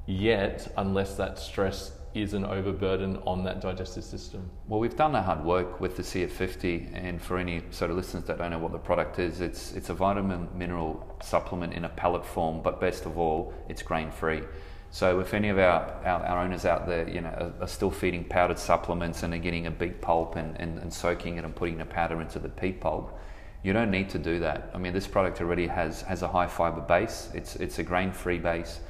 yet, 0.07 0.73
unless 0.77 1.15
that 1.17 1.39
stress 1.39 1.93
is 2.15 2.35
an 2.35 2.45
overburden 2.45 3.17
on 3.27 3.43
that 3.45 3.61
digestive 3.61 4.05
system? 4.05 4.51
Well, 4.69 4.81
we've 4.81 4.97
done 4.97 5.12
the 5.12 5.23
hard 5.23 5.45
work 5.45 5.81
with 5.81 5.97
the 5.97 6.03
CF50, 6.03 6.91
and 6.93 7.21
for 7.21 7.39
any 7.39 7.62
sort 7.71 7.91
of 7.91 7.97
listeners 7.97 8.25
that 8.25 8.39
don't 8.39 8.51
know 8.51 8.59
what 8.59 8.73
the 8.73 8.79
product 8.79 9.19
is, 9.19 9.41
it's 9.41 9.73
it's 9.73 9.89
a 9.89 9.95
vitamin 9.95 10.49
mineral 10.55 11.17
supplement 11.23 11.73
in 11.73 11.85
a 11.85 11.89
pellet 11.89 12.25
form, 12.25 12.61
but 12.62 12.81
best 12.81 13.07
of 13.07 13.19
all, 13.19 13.55
it's 13.69 13.83
grain 13.83 14.11
free. 14.11 14.43
So 14.92 15.18
if 15.18 15.34
any 15.34 15.49
of 15.49 15.58
our, 15.58 15.90
our, 16.04 16.25
our, 16.25 16.44
owners 16.44 16.64
out 16.64 16.87
there, 16.87 17.08
you 17.08 17.22
know, 17.22 17.30
are, 17.30 17.64
are, 17.64 17.66
still 17.66 17.90
feeding 17.90 18.25
powdered 18.25 18.58
supplements 18.58 19.25
and 19.25 19.34
are 19.34 19.38
getting 19.38 19.66
a 19.66 19.70
beet 19.70 20.00
pulp 20.00 20.37
and, 20.37 20.54
and, 20.61 20.78
and 20.78 20.92
soaking 20.92 21.38
it 21.38 21.44
and 21.44 21.56
putting 21.56 21.78
the 21.78 21.84
powder 21.84 22.20
into 22.20 22.38
the 22.38 22.49
beet 22.49 22.80
pulp, 22.80 23.18
you 23.64 23.72
don't 23.72 23.90
need 23.90 24.11
to 24.11 24.18
do 24.18 24.38
that. 24.40 24.70
I 24.75 24.78
mean, 24.78 24.92
this 24.92 25.06
product 25.06 25.40
already 25.40 25.66
has 25.66 26.02
has 26.02 26.22
a 26.22 26.28
high 26.28 26.46
fiber 26.46 26.82
base. 26.82 27.30
It's 27.34 27.56
it's 27.56 27.78
a 27.78 27.82
grain 27.82 28.12
free 28.12 28.38
base 28.38 28.80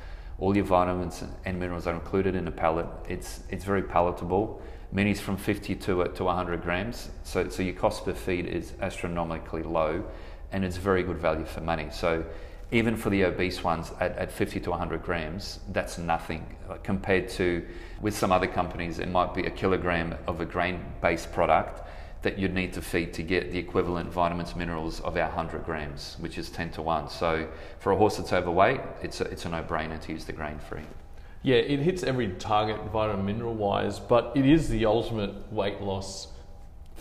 all 0.43 0.57
your 0.57 0.65
vitamins 0.65 1.23
and 1.45 1.61
minerals 1.61 1.87
are 1.87 1.95
included 1.95 2.35
in 2.35 2.45
the 2.45 2.51
pellet. 2.51 2.87
It's, 3.09 3.45
it's 3.49 3.65
very 3.65 3.85
palatable. 3.85 4.61
Minis 4.93 5.19
from 5.19 5.37
50 5.37 5.77
to, 5.77 6.03
uh, 6.03 6.09
to 6.09 6.25
100 6.25 6.63
grams. 6.63 7.11
So, 7.23 7.49
so 7.49 7.63
your 7.63 7.75
cost 7.75 8.05
per 8.05 8.13
feed 8.13 8.47
is 8.47 8.73
astronomically 8.81 9.63
low 9.63 10.05
and 10.51 10.65
it's 10.65 10.79
very 10.79 11.05
good 11.05 11.19
value 11.19 11.45
for 11.45 11.61
money. 11.61 11.89
So 11.93 12.25
even 12.73 12.97
for 12.97 13.11
the 13.11 13.25
obese 13.25 13.63
ones 13.63 13.93
at, 14.01 14.17
at 14.17 14.33
50 14.33 14.59
to 14.61 14.71
100 14.71 15.03
grams, 15.03 15.61
that's 15.73 15.99
nothing 15.99 16.57
uh, 16.69 16.77
compared 16.83 17.29
to 17.29 17.65
with 18.01 18.17
some 18.17 18.33
other 18.33 18.47
companies, 18.47 18.99
it 18.99 19.09
might 19.09 19.35
be 19.35 19.45
a 19.45 19.51
kilogram 19.51 20.17
of 20.27 20.41
a 20.41 20.45
grain 20.45 20.81
based 21.01 21.33
product 21.33 21.87
that 22.23 22.39
you'd 22.39 22.55
need 22.55 22.73
to 22.73 22.81
feed 22.81 23.13
to 23.13 23.23
get 23.23 23.53
the 23.53 23.59
equivalent 23.59 24.11
vitamins 24.11 24.57
minerals 24.57 25.01
of 25.01 25.17
our 25.17 25.29
100 25.29 25.65
grams, 25.65 26.17
which 26.21 26.39
is 26.39 26.49
10 26.51 26.71
to 26.71 26.83
1. 26.83 27.11
So 27.11 27.47
for 27.79 27.93
a 27.93 27.97
horse 27.97 28.17
that's 28.17 28.33
overweight, 28.33 28.81
it's 29.03 29.21
a, 29.21 29.25
it's 29.25 29.45
a 29.45 29.49
no-brainer 29.49 30.01
to 30.01 30.13
use 30.13 30.25
the 30.25 30.33
grain-free. 30.33 30.83
Yeah, 31.43 31.57
it 31.57 31.81
hits 31.81 32.05
every 32.05 32.29
target 32.29 32.81
vitamin 32.93 33.27
mineral 33.27 33.55
wise, 33.55 33.99
but 33.99 34.33
it 34.37 34.47
is 34.47 34.69
the 34.69 34.87
ultimate 34.87 35.53
weight 35.53 35.81
loss 35.81 36.29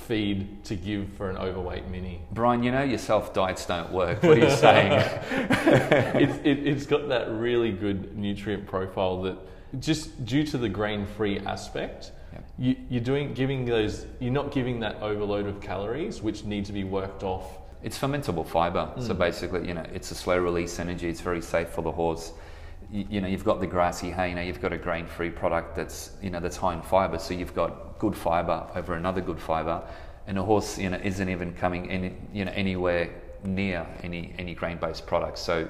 feed 0.01 0.63
to 0.65 0.75
give 0.75 1.07
for 1.13 1.29
an 1.29 1.37
overweight 1.37 1.87
mini. 1.87 2.21
Brian, 2.31 2.63
you 2.63 2.71
know 2.71 2.83
yourself 2.83 3.33
diets 3.33 3.65
don't 3.65 3.91
work. 3.91 4.21
What 4.23 4.37
are 4.37 4.41
you 4.41 4.55
saying? 4.55 4.91
it's, 5.31 6.37
it, 6.45 6.67
it's 6.67 6.85
got 6.85 7.07
that 7.09 7.31
really 7.31 7.71
good 7.71 8.17
nutrient 8.17 8.65
profile 8.67 9.21
that 9.23 9.37
just 9.79 10.25
due 10.25 10.43
to 10.45 10.57
the 10.57 10.69
grain 10.69 11.05
free 11.05 11.39
aspect, 11.39 12.11
you, 12.57 12.75
you're 12.89 13.03
doing 13.03 13.33
giving 13.33 13.65
those. 13.65 14.05
You're 14.19 14.33
not 14.33 14.51
giving 14.51 14.79
that 14.81 15.01
overload 15.01 15.47
of 15.47 15.61
calories, 15.61 16.21
which 16.21 16.43
need 16.43 16.65
to 16.65 16.73
be 16.73 16.83
worked 16.83 17.23
off. 17.23 17.57
It's 17.83 17.97
fermentable 17.97 18.45
fiber, 18.45 18.91
mm. 18.95 19.07
so 19.07 19.13
basically, 19.13 19.67
you 19.67 19.73
know, 19.73 19.85
it's 19.93 20.11
a 20.11 20.15
slow 20.15 20.37
release 20.37 20.79
energy. 20.79 21.09
It's 21.09 21.21
very 21.21 21.41
safe 21.41 21.69
for 21.69 21.81
the 21.81 21.91
horse. 21.91 22.33
You, 22.91 23.05
you 23.09 23.21
know, 23.21 23.27
you've 23.27 23.45
got 23.45 23.59
the 23.59 23.67
grassy 23.67 24.11
hay. 24.11 24.33
Now 24.33 24.41
you've 24.41 24.61
got 24.61 24.73
a 24.73 24.77
grain-free 24.77 25.31
product 25.31 25.75
that's 25.75 26.11
you 26.21 26.29
know 26.29 26.39
that's 26.39 26.57
high 26.57 26.73
in 26.73 26.81
fiber. 26.81 27.17
So 27.17 27.33
you've 27.33 27.55
got 27.55 27.99
good 27.99 28.15
fiber 28.15 28.67
over 28.75 28.93
another 28.95 29.21
good 29.21 29.39
fiber, 29.39 29.81
and 30.27 30.37
a 30.37 30.43
horse 30.43 30.77
you 30.77 30.89
know 30.89 30.99
isn't 31.03 31.29
even 31.29 31.53
coming 31.53 31.89
any 31.89 32.15
you 32.33 32.45
know 32.45 32.51
anywhere 32.53 33.09
near 33.43 33.87
any 34.03 34.33
any 34.37 34.53
grain-based 34.53 35.05
products. 35.07 35.41
So 35.41 35.67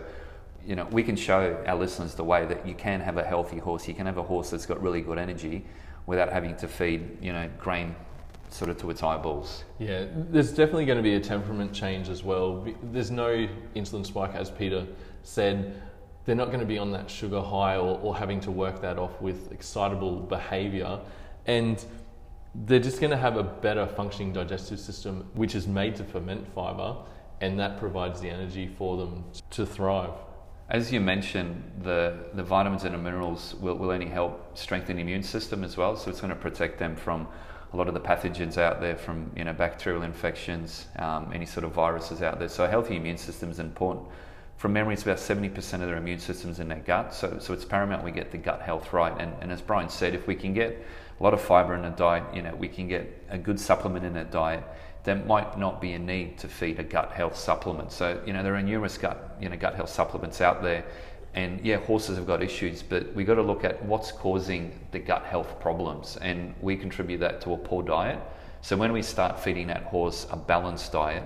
you 0.65 0.75
know, 0.75 0.85
we 0.91 1.03
can 1.03 1.15
show 1.15 1.61
our 1.65 1.75
listeners 1.75 2.13
the 2.13 2.23
way 2.23 2.45
that 2.45 2.65
you 2.67 2.75
can 2.75 2.99
have 2.99 3.17
a 3.17 3.23
healthy 3.23 3.57
horse. 3.57 3.87
You 3.87 3.93
can 3.93 4.05
have 4.05 4.17
a 4.17 4.23
horse 4.23 4.51
that's 4.51 4.65
got 4.65 4.81
really 4.81 5.01
good 5.01 5.17
energy 5.17 5.65
without 6.05 6.31
having 6.31 6.55
to 6.57 6.67
feed, 6.67 7.17
you 7.21 7.33
know, 7.33 7.49
grain 7.59 7.95
sort 8.49 8.69
of 8.69 8.77
to 8.77 8.89
its 8.89 9.01
eyeballs. 9.01 9.63
Yeah, 9.79 10.05
there's 10.11 10.49
definitely 10.49 10.85
going 10.85 10.97
to 10.97 11.03
be 11.03 11.15
a 11.15 11.19
temperament 11.19 11.73
change 11.73 12.09
as 12.09 12.23
well. 12.23 12.67
There's 12.83 13.11
no 13.11 13.47
insulin 13.75 14.05
spike, 14.05 14.35
as 14.35 14.51
Peter 14.51 14.85
said. 15.23 15.81
They're 16.25 16.35
not 16.35 16.47
going 16.47 16.59
to 16.59 16.65
be 16.65 16.77
on 16.77 16.91
that 16.91 17.09
sugar 17.09 17.41
high 17.41 17.75
or, 17.75 17.99
or 17.99 18.15
having 18.15 18.39
to 18.41 18.51
work 18.51 18.81
that 18.81 18.99
off 18.99 19.19
with 19.21 19.51
excitable 19.51 20.19
behavior. 20.19 20.99
And 21.47 21.83
they're 22.53 22.79
just 22.79 22.99
going 22.99 23.11
to 23.11 23.17
have 23.17 23.37
a 23.37 23.43
better 23.43 23.87
functioning 23.87 24.33
digestive 24.33 24.79
system, 24.79 25.29
which 25.33 25.55
is 25.55 25.67
made 25.67 25.95
to 25.95 26.03
ferment 26.03 26.47
fiber, 26.53 26.95
and 27.39 27.59
that 27.59 27.79
provides 27.79 28.21
the 28.21 28.29
energy 28.29 28.67
for 28.77 28.97
them 28.97 29.23
to 29.51 29.65
thrive. 29.65 30.13
As 30.69 30.91
you 30.91 31.01
mentioned, 31.01 31.63
the, 31.81 32.27
the 32.33 32.43
vitamins 32.43 32.83
and 32.83 32.93
the 32.93 32.97
minerals 32.97 33.55
will, 33.55 33.75
will 33.75 33.91
only 33.91 34.07
help 34.07 34.57
strengthen 34.57 34.97
the 34.97 35.01
immune 35.01 35.23
system 35.23 35.63
as 35.63 35.75
well. 35.75 35.95
So 35.95 36.09
it's 36.09 36.21
going 36.21 36.29
to 36.29 36.39
protect 36.39 36.77
them 36.79 36.95
from 36.95 37.27
a 37.73 37.77
lot 37.77 37.87
of 37.87 37.93
the 37.93 37.99
pathogens 37.99 38.57
out 38.57 38.81
there, 38.81 38.95
from 38.95 39.31
you 39.35 39.43
know 39.43 39.53
bacterial 39.53 40.03
infections, 40.03 40.87
um, 40.97 41.31
any 41.33 41.45
sort 41.45 41.63
of 41.63 41.71
viruses 41.71 42.21
out 42.21 42.39
there. 42.39 42.49
So 42.49 42.65
a 42.65 42.67
healthy 42.67 42.97
immune 42.97 43.17
system 43.17 43.49
is 43.49 43.59
important. 43.59 44.07
From 44.61 44.73
memory, 44.73 44.93
it's 44.93 45.01
about 45.01 45.17
70% 45.17 45.57
of 45.73 45.79
their 45.81 45.97
immune 45.97 46.19
systems 46.19 46.59
in 46.59 46.67
their 46.67 46.81
gut. 46.81 47.15
So, 47.15 47.39
so 47.39 47.51
it's 47.51 47.65
paramount 47.65 48.03
we 48.03 48.11
get 48.11 48.31
the 48.31 48.37
gut 48.37 48.61
health 48.61 48.93
right. 48.93 49.11
And, 49.19 49.33
and 49.41 49.51
as 49.51 49.59
Brian 49.59 49.89
said, 49.89 50.13
if 50.13 50.27
we 50.27 50.35
can 50.35 50.53
get 50.53 50.85
a 51.19 51.23
lot 51.23 51.33
of 51.33 51.41
fiber 51.41 51.73
in 51.73 51.83
a 51.83 51.89
diet, 51.89 52.23
you 52.31 52.43
know, 52.43 52.53
we 52.53 52.67
can 52.67 52.87
get 52.87 53.25
a 53.29 53.39
good 53.39 53.59
supplement 53.59 54.05
in 54.05 54.15
a 54.17 54.23
diet 54.23 54.63
there 55.03 55.15
might 55.15 55.57
not 55.57 55.81
be 55.81 55.93
a 55.93 55.99
need 55.99 56.37
to 56.37 56.47
feed 56.47 56.79
a 56.79 56.83
gut 56.83 57.11
health 57.11 57.35
supplement. 57.35 57.91
So, 57.91 58.21
you 58.25 58.33
know, 58.33 58.43
there 58.43 58.53
are 58.53 58.61
numerous 58.61 58.97
gut, 58.97 59.35
you 59.41 59.49
know, 59.49 59.57
gut 59.57 59.73
health 59.75 59.89
supplements 59.89 60.41
out 60.41 60.61
there. 60.61 60.85
And 61.33 61.59
yeah, 61.65 61.77
horses 61.77 62.17
have 62.17 62.27
got 62.27 62.43
issues, 62.43 62.83
but 62.83 63.11
we've 63.15 63.25
got 63.25 63.35
to 63.35 63.41
look 63.41 63.63
at 63.63 63.83
what's 63.83 64.11
causing 64.11 64.79
the 64.91 64.99
gut 64.99 65.23
health 65.23 65.59
problems. 65.59 66.17
And 66.17 66.53
we 66.61 66.77
contribute 66.77 67.19
that 67.19 67.41
to 67.41 67.53
a 67.53 67.57
poor 67.57 67.81
diet. 67.81 68.19
So 68.61 68.77
when 68.77 68.91
we 68.91 69.01
start 69.01 69.39
feeding 69.39 69.67
that 69.67 69.83
horse 69.83 70.27
a 70.29 70.35
balanced 70.35 70.91
diet, 70.91 71.23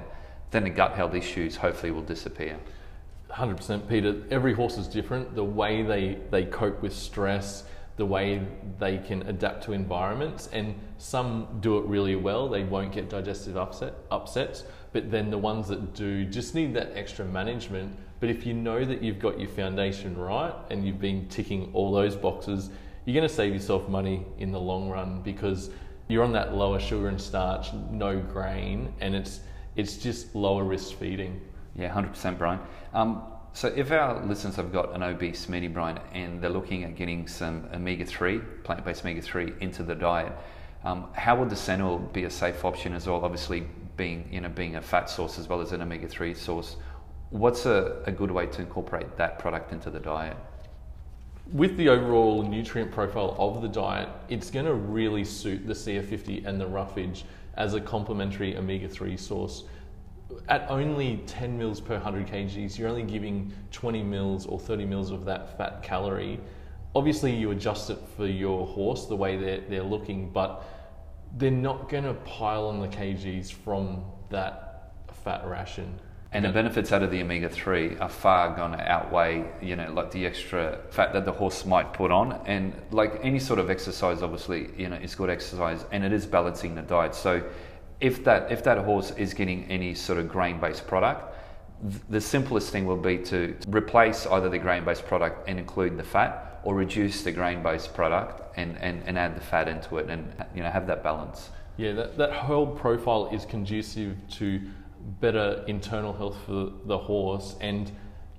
then 0.51 0.63
the 0.63 0.69
gut 0.69 0.93
health 0.93 1.15
issues 1.15 1.57
hopefully 1.57 1.91
will 1.91 2.01
disappear. 2.01 2.57
100% 3.35 3.89
Peter. 3.89 4.23
Every 4.31 4.53
horse 4.53 4.77
is 4.77 4.87
different. 4.87 5.35
The 5.35 5.43
way 5.43 5.81
they, 5.81 6.17
they 6.31 6.45
cope 6.45 6.81
with 6.81 6.93
stress, 6.93 7.65
the 7.97 8.05
way 8.05 8.41
they 8.79 8.97
can 8.97 9.21
adapt 9.27 9.63
to 9.65 9.73
environments 9.73 10.47
and 10.51 10.75
some 10.97 11.47
do 11.61 11.77
it 11.77 11.85
really 11.85 12.15
well 12.15 12.49
they 12.49 12.63
won't 12.63 12.91
get 12.91 13.09
digestive 13.09 13.55
upset 13.55 13.93
upsets 14.11 14.63
but 14.91 15.09
then 15.09 15.29
the 15.29 15.37
ones 15.37 15.67
that 15.67 15.93
do 15.93 16.25
just 16.25 16.55
need 16.55 16.73
that 16.73 16.91
extra 16.95 17.23
management 17.23 17.95
but 18.19 18.29
if 18.29 18.45
you 18.45 18.53
know 18.53 18.83
that 18.83 19.01
you've 19.01 19.19
got 19.19 19.39
your 19.39 19.49
foundation 19.49 20.17
right 20.17 20.53
and 20.71 20.85
you've 20.85 20.99
been 20.99 21.27
ticking 21.29 21.69
all 21.73 21.91
those 21.91 22.15
boxes 22.15 22.69
you're 23.05 23.15
going 23.15 23.27
to 23.27 23.33
save 23.33 23.53
yourself 23.53 23.87
money 23.87 24.25
in 24.39 24.51
the 24.51 24.59
long 24.59 24.89
run 24.89 25.21
because 25.21 25.69
you're 26.09 26.23
on 26.23 26.33
that 26.33 26.53
lower 26.53 26.79
sugar 26.79 27.07
and 27.07 27.19
starch 27.19 27.71
no 27.91 28.19
grain 28.19 28.93
and 28.99 29.15
it's 29.15 29.39
it's 29.77 29.95
just 29.95 30.35
lower 30.35 30.65
risk 30.65 30.97
feeding 30.97 31.39
yeah 31.75 31.93
100% 31.93 32.37
brian 32.37 32.59
um, 32.93 33.21
so 33.55 33.69
if 33.73 33.89
our 33.89 34.21
listeners 34.25 34.57
have 34.57 34.73
got 34.73 34.93
an 34.93 35.01
obese 35.01 35.47
mini 35.47 35.69
Brian 35.69 35.97
and 36.11 36.41
they're 36.41 36.49
looking 36.49 36.83
at 36.83 36.97
getting 36.97 37.25
some 37.25 37.69
omega-3, 37.73 38.65
plant-based 38.65 39.05
omega-3 39.05 39.61
into 39.61 39.81
the 39.81 39.95
diet, 39.95 40.33
um, 40.83 41.07
how 41.13 41.39
would 41.39 41.49
the 41.49 41.55
Sentinel 41.55 41.99
be 41.99 42.25
a 42.25 42.29
safe 42.29 42.65
option 42.65 42.91
as 42.91 43.07
well? 43.07 43.23
Obviously 43.23 43.65
being, 43.95 44.27
you 44.29 44.41
know, 44.41 44.49
being 44.49 44.75
a 44.75 44.81
fat 44.81 45.09
source 45.09 45.39
as 45.39 45.47
well 45.47 45.61
as 45.61 45.71
an 45.71 45.81
omega-3 45.81 46.35
source. 46.35 46.75
What's 47.29 47.65
a, 47.65 48.03
a 48.05 48.11
good 48.11 48.29
way 48.29 48.45
to 48.45 48.61
incorporate 48.61 49.15
that 49.15 49.39
product 49.39 49.71
into 49.71 49.89
the 49.89 50.01
diet? 50.01 50.35
With 51.53 51.77
the 51.77 51.87
overall 51.87 52.43
nutrient 52.43 52.91
profile 52.91 53.37
of 53.39 53.61
the 53.61 53.69
diet, 53.69 54.09
it's 54.27 54.51
going 54.51 54.65
to 54.65 54.73
really 54.73 55.23
suit 55.23 55.65
the 55.65 55.73
CF50 55.73 56.45
and 56.45 56.59
the 56.59 56.67
roughage 56.67 57.23
as 57.55 57.73
a 57.73 57.79
complementary 57.79 58.57
omega 58.57 58.89
3 58.89 59.15
source 59.15 59.63
at 60.49 60.65
only 60.69 61.21
10 61.27 61.57
mils 61.57 61.79
per 61.79 61.95
100 61.95 62.27
kgs, 62.27 62.77
you're 62.77 62.89
only 62.89 63.03
giving 63.03 63.51
20 63.71 64.03
mils 64.03 64.45
or 64.45 64.59
30 64.59 64.85
mils 64.85 65.11
of 65.11 65.25
that 65.25 65.57
fat 65.57 65.83
calorie. 65.83 66.39
Obviously, 66.95 67.33
you 67.33 67.51
adjust 67.51 67.89
it 67.89 67.99
for 68.15 68.25
your 68.25 68.65
horse 68.65 69.05
the 69.05 69.15
way 69.15 69.37
they're, 69.37 69.61
they're 69.61 69.83
looking, 69.83 70.29
but 70.31 70.63
they're 71.37 71.51
not 71.51 71.89
going 71.89 72.05
to 72.05 72.13
pile 72.13 72.67
on 72.67 72.79
the 72.79 72.87
kgs 72.87 73.51
from 73.51 74.03
that 74.29 74.93
fat 75.23 75.45
ration. 75.45 75.99
And 76.31 76.43
the 76.43 76.49
benefits 76.49 76.91
out 76.91 77.01
of 77.01 77.11
the 77.11 77.21
omega 77.21 77.47
three 77.47 77.97
are 77.97 78.09
far 78.09 78.53
going 78.57 78.73
to 78.73 78.91
outweigh, 78.91 79.45
you 79.61 79.77
know, 79.77 79.89
like 79.93 80.11
the 80.11 80.25
extra 80.25 80.79
fat 80.89 81.13
that 81.13 81.23
the 81.23 81.31
horse 81.31 81.65
might 81.65 81.93
put 81.93 82.11
on. 82.11 82.41
And 82.45 82.73
like 82.91 83.21
any 83.23 83.39
sort 83.39 83.57
of 83.57 83.69
exercise, 83.69 84.21
obviously, 84.21 84.69
you 84.77 84.89
know, 84.89 84.97
is 84.97 85.15
good 85.15 85.29
exercise, 85.29 85.85
and 85.93 86.03
it 86.03 86.11
is 86.11 86.25
balancing 86.25 86.75
the 86.75 86.81
diet. 86.81 87.15
So 87.15 87.41
if 87.99 88.23
that 88.23 88.51
if 88.51 88.63
that 88.63 88.77
horse 88.79 89.11
is 89.11 89.33
getting 89.33 89.65
any 89.65 89.93
sort 89.93 90.19
of 90.19 90.27
grain 90.27 90.59
based 90.59 90.87
product, 90.87 91.33
th- 91.81 92.01
the 92.09 92.21
simplest 92.21 92.71
thing 92.71 92.85
will 92.85 92.97
be 92.97 93.17
to 93.19 93.55
replace 93.67 94.25
either 94.27 94.49
the 94.49 94.59
grain 94.59 94.83
based 94.83 95.05
product 95.05 95.47
and 95.47 95.59
include 95.59 95.97
the 95.97 96.03
fat, 96.03 96.59
or 96.63 96.75
reduce 96.75 97.23
the 97.23 97.31
grain 97.31 97.63
based 97.63 97.93
product 97.93 98.57
and, 98.57 98.77
and, 98.79 99.03
and 99.05 99.17
add 99.17 99.35
the 99.35 99.41
fat 99.41 99.67
into 99.67 99.97
it, 99.97 100.09
and 100.09 100.33
you 100.53 100.61
know 100.61 100.69
have 100.69 100.87
that 100.87 101.03
balance. 101.03 101.49
Yeah, 101.77 101.93
that, 101.93 102.17
that 102.17 102.31
whole 102.31 102.67
profile 102.67 103.29
is 103.33 103.45
conducive 103.45 104.15
to 104.31 104.61
better 105.19 105.63
internal 105.67 106.13
health 106.13 106.37
for 106.45 106.71
the 106.85 106.97
horse, 106.97 107.55
and 107.61 107.91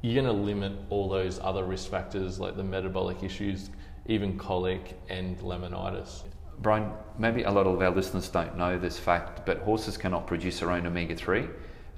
you're 0.03 0.23
going 0.23 0.37
to 0.37 0.43
limit 0.43 0.73
all 0.91 1.09
those 1.09 1.39
other 1.41 1.65
risk 1.65 1.91
factors 1.91 2.39
like 2.41 2.57
the 2.57 2.65
metabolic 2.65 3.23
issues, 3.23 3.71
even 4.07 4.39
colic 4.39 4.99
and 5.09 5.39
laminitis. 5.41 6.23
Brian, 6.61 6.91
maybe 7.19 7.43
a 7.43 7.51
lot 7.51 7.67
of 7.67 7.81
our 7.81 7.91
listeners 7.91 8.29
don't 8.29 8.57
know 8.57 8.79
this 8.79 8.99
fact, 8.99 9.45
but 9.45 9.59
horses 9.59 9.97
cannot 9.97 10.27
produce 10.27 10.61
their 10.61 10.71
own 10.71 10.87
omega 10.87 11.15
3. 11.15 11.49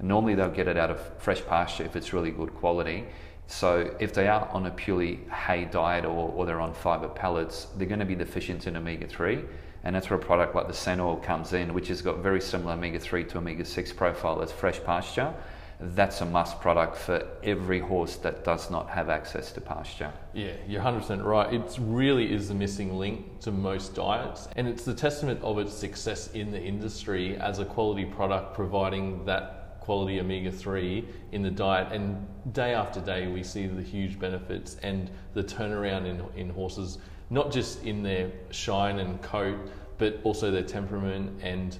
Normally, 0.01 0.35
they'll 0.35 0.49
get 0.49 0.67
it 0.67 0.77
out 0.77 0.89
of 0.89 0.99
fresh 1.17 1.45
pasture 1.45 1.83
if 1.83 1.95
it's 1.95 2.13
really 2.13 2.31
good 2.31 2.53
quality. 2.55 3.05
So, 3.47 3.93
if 3.99 4.13
they 4.13 4.27
are 4.27 4.47
on 4.49 4.65
a 4.65 4.71
purely 4.71 5.21
hay 5.31 5.65
diet 5.65 6.05
or, 6.05 6.29
or 6.29 6.45
they're 6.45 6.61
on 6.61 6.73
fiber 6.73 7.07
pellets, 7.07 7.67
they're 7.77 7.87
going 7.87 7.99
to 7.99 8.05
be 8.05 8.15
deficient 8.15 8.67
in 8.67 8.77
omega 8.77 9.07
3. 9.07 9.43
And 9.83 9.95
that's 9.95 10.09
where 10.09 10.19
a 10.19 10.21
product 10.21 10.55
like 10.55 10.67
the 10.67 10.73
SenOil 10.73 11.23
comes 11.23 11.53
in, 11.53 11.73
which 11.73 11.87
has 11.87 12.01
got 12.01 12.19
very 12.19 12.41
similar 12.41 12.73
omega 12.73 12.99
3 12.99 13.23
to 13.25 13.37
omega 13.37 13.63
6 13.63 13.93
profile 13.93 14.41
as 14.41 14.51
fresh 14.51 14.83
pasture 14.83 15.33
that's 15.79 16.19
a 16.19 16.25
must 16.25 16.59
product 16.59 16.97
for 16.97 17.25
every 17.41 17.79
horse 17.79 18.17
that 18.17 18.43
does 18.43 18.69
not 18.69 18.89
have 18.89 19.09
access 19.09 19.51
to 19.53 19.61
pasture. 19.61 20.11
Yeah, 20.33 20.51
you're 20.67 20.81
100% 20.81 21.23
right. 21.23 21.53
It 21.53 21.77
really 21.79 22.33
is 22.33 22.49
the 22.49 22.53
missing 22.53 22.97
link 22.97 23.39
to 23.41 23.51
most 23.51 23.95
diets, 23.95 24.49
and 24.57 24.67
it's 24.67 24.83
the 24.83 24.93
testament 24.93 25.41
of 25.41 25.57
its 25.57 25.73
success 25.73 26.31
in 26.33 26.51
the 26.51 26.61
industry 26.61 27.37
as 27.37 27.59
a 27.59 27.65
quality 27.65 28.03
product 28.05 28.53
providing 28.53 29.23
that 29.25 29.79
quality 29.79 30.19
omega 30.19 30.51
3 30.51 31.03
in 31.31 31.41
the 31.41 31.49
diet. 31.49 31.91
And 31.93 32.27
day 32.53 32.73
after 32.73 32.99
day, 32.99 33.27
we 33.27 33.41
see 33.41 33.65
the 33.65 33.81
huge 33.81 34.19
benefits 34.19 34.75
and 34.83 35.09
the 35.33 35.43
turnaround 35.43 36.05
in, 36.05 36.23
in 36.35 36.49
horses, 36.49 36.97
not 37.29 37.51
just 37.51 37.83
in 37.83 38.03
their 38.03 38.29
shine 38.51 38.99
and 38.99 39.21
coat, 39.21 39.57
but 39.97 40.19
also 40.23 40.51
their 40.51 40.63
temperament. 40.63 41.41
And 41.41 41.77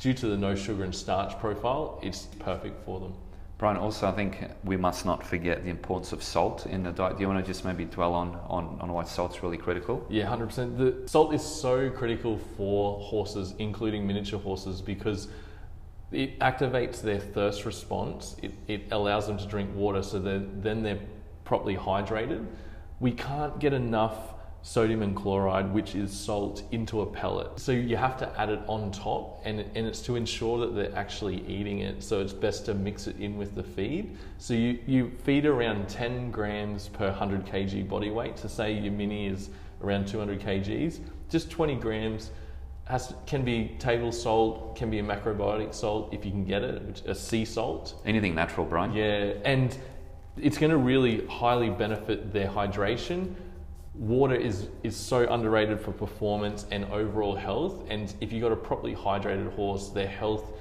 due 0.00 0.12
to 0.14 0.26
the 0.26 0.36
no 0.36 0.54
sugar 0.54 0.84
and 0.84 0.94
starch 0.94 1.38
profile, 1.38 2.00
it's 2.02 2.26
perfect 2.40 2.84
for 2.84 3.00
them. 3.00 3.14
Brian, 3.58 3.78
also, 3.78 4.06
I 4.06 4.12
think 4.12 4.36
we 4.64 4.76
must 4.76 5.06
not 5.06 5.24
forget 5.24 5.64
the 5.64 5.70
importance 5.70 6.12
of 6.12 6.22
salt 6.22 6.66
in 6.66 6.82
the 6.82 6.92
diet. 6.92 7.16
Do 7.16 7.22
you 7.22 7.28
want 7.28 7.42
to 7.42 7.46
just 7.50 7.64
maybe 7.64 7.86
dwell 7.86 8.12
on, 8.12 8.38
on, 8.48 8.76
on 8.82 8.92
why 8.92 9.04
salt's 9.04 9.42
really 9.42 9.56
critical? 9.56 10.04
Yeah, 10.10 10.26
100%. 10.26 10.76
The 10.76 11.08
salt 11.08 11.32
is 11.32 11.42
so 11.42 11.88
critical 11.88 12.38
for 12.56 13.00
horses, 13.00 13.54
including 13.58 14.06
miniature 14.06 14.38
horses, 14.38 14.82
because 14.82 15.28
it 16.12 16.38
activates 16.40 17.00
their 17.00 17.18
thirst 17.18 17.64
response. 17.64 18.36
It, 18.42 18.52
it 18.68 18.82
allows 18.90 19.26
them 19.26 19.38
to 19.38 19.46
drink 19.46 19.74
water, 19.74 20.02
so 20.02 20.18
then 20.18 20.82
they're 20.82 21.00
properly 21.44 21.76
hydrated. 21.76 22.44
We 23.00 23.12
can't 23.12 23.58
get 23.58 23.72
enough 23.72 24.34
sodium 24.66 25.00
and 25.00 25.14
chloride, 25.14 25.72
which 25.72 25.94
is 25.94 26.12
salt, 26.12 26.64
into 26.72 27.02
a 27.02 27.06
pellet. 27.06 27.48
So 27.56 27.70
you 27.70 27.96
have 27.96 28.16
to 28.18 28.28
add 28.40 28.48
it 28.48 28.58
on 28.66 28.90
top, 28.90 29.40
and, 29.44 29.60
and 29.60 29.86
it's 29.86 30.00
to 30.02 30.16
ensure 30.16 30.58
that 30.58 30.74
they're 30.74 30.98
actually 30.98 31.46
eating 31.46 31.78
it. 31.78 32.02
So 32.02 32.20
it's 32.20 32.32
best 32.32 32.66
to 32.66 32.74
mix 32.74 33.06
it 33.06 33.16
in 33.20 33.36
with 33.36 33.54
the 33.54 33.62
feed. 33.62 34.16
So 34.38 34.54
you, 34.54 34.80
you 34.84 35.12
feed 35.22 35.46
around 35.46 35.88
10 35.88 36.32
grams 36.32 36.88
per 36.88 37.06
100 37.06 37.46
kg 37.46 37.88
body 37.88 38.10
weight. 38.10 38.40
So 38.40 38.48
say 38.48 38.72
your 38.72 38.92
mini 38.92 39.28
is 39.28 39.50
around 39.84 40.08
200 40.08 40.40
kgs, 40.40 40.98
just 41.30 41.48
20 41.48 41.76
grams. 41.76 42.32
Has, 42.86 43.14
can 43.24 43.44
be 43.44 43.76
table 43.78 44.10
salt, 44.10 44.74
can 44.74 44.90
be 44.90 44.98
a 44.98 45.02
macrobiotic 45.02 45.74
salt 45.74 46.12
if 46.12 46.24
you 46.24 46.32
can 46.32 46.44
get 46.44 46.64
it, 46.64 46.82
which, 46.82 47.02
a 47.02 47.14
sea 47.14 47.44
salt. 47.44 48.02
Anything 48.04 48.34
natural, 48.34 48.66
Brian. 48.66 48.92
Yeah, 48.92 49.34
and 49.44 49.76
it's 50.36 50.58
going 50.58 50.70
to 50.70 50.76
really 50.76 51.24
highly 51.26 51.70
benefit 51.70 52.32
their 52.32 52.48
hydration 52.48 53.32
water 53.98 54.34
is, 54.34 54.68
is 54.82 54.96
so 54.96 55.26
underrated 55.28 55.80
for 55.80 55.92
performance 55.92 56.66
and 56.70 56.84
overall 56.86 57.34
health. 57.34 57.82
And 57.88 58.12
if 58.20 58.32
you've 58.32 58.42
got 58.42 58.52
a 58.52 58.56
properly 58.56 58.94
hydrated 58.94 59.52
horse, 59.54 59.88
their 59.88 60.08
health 60.08 60.52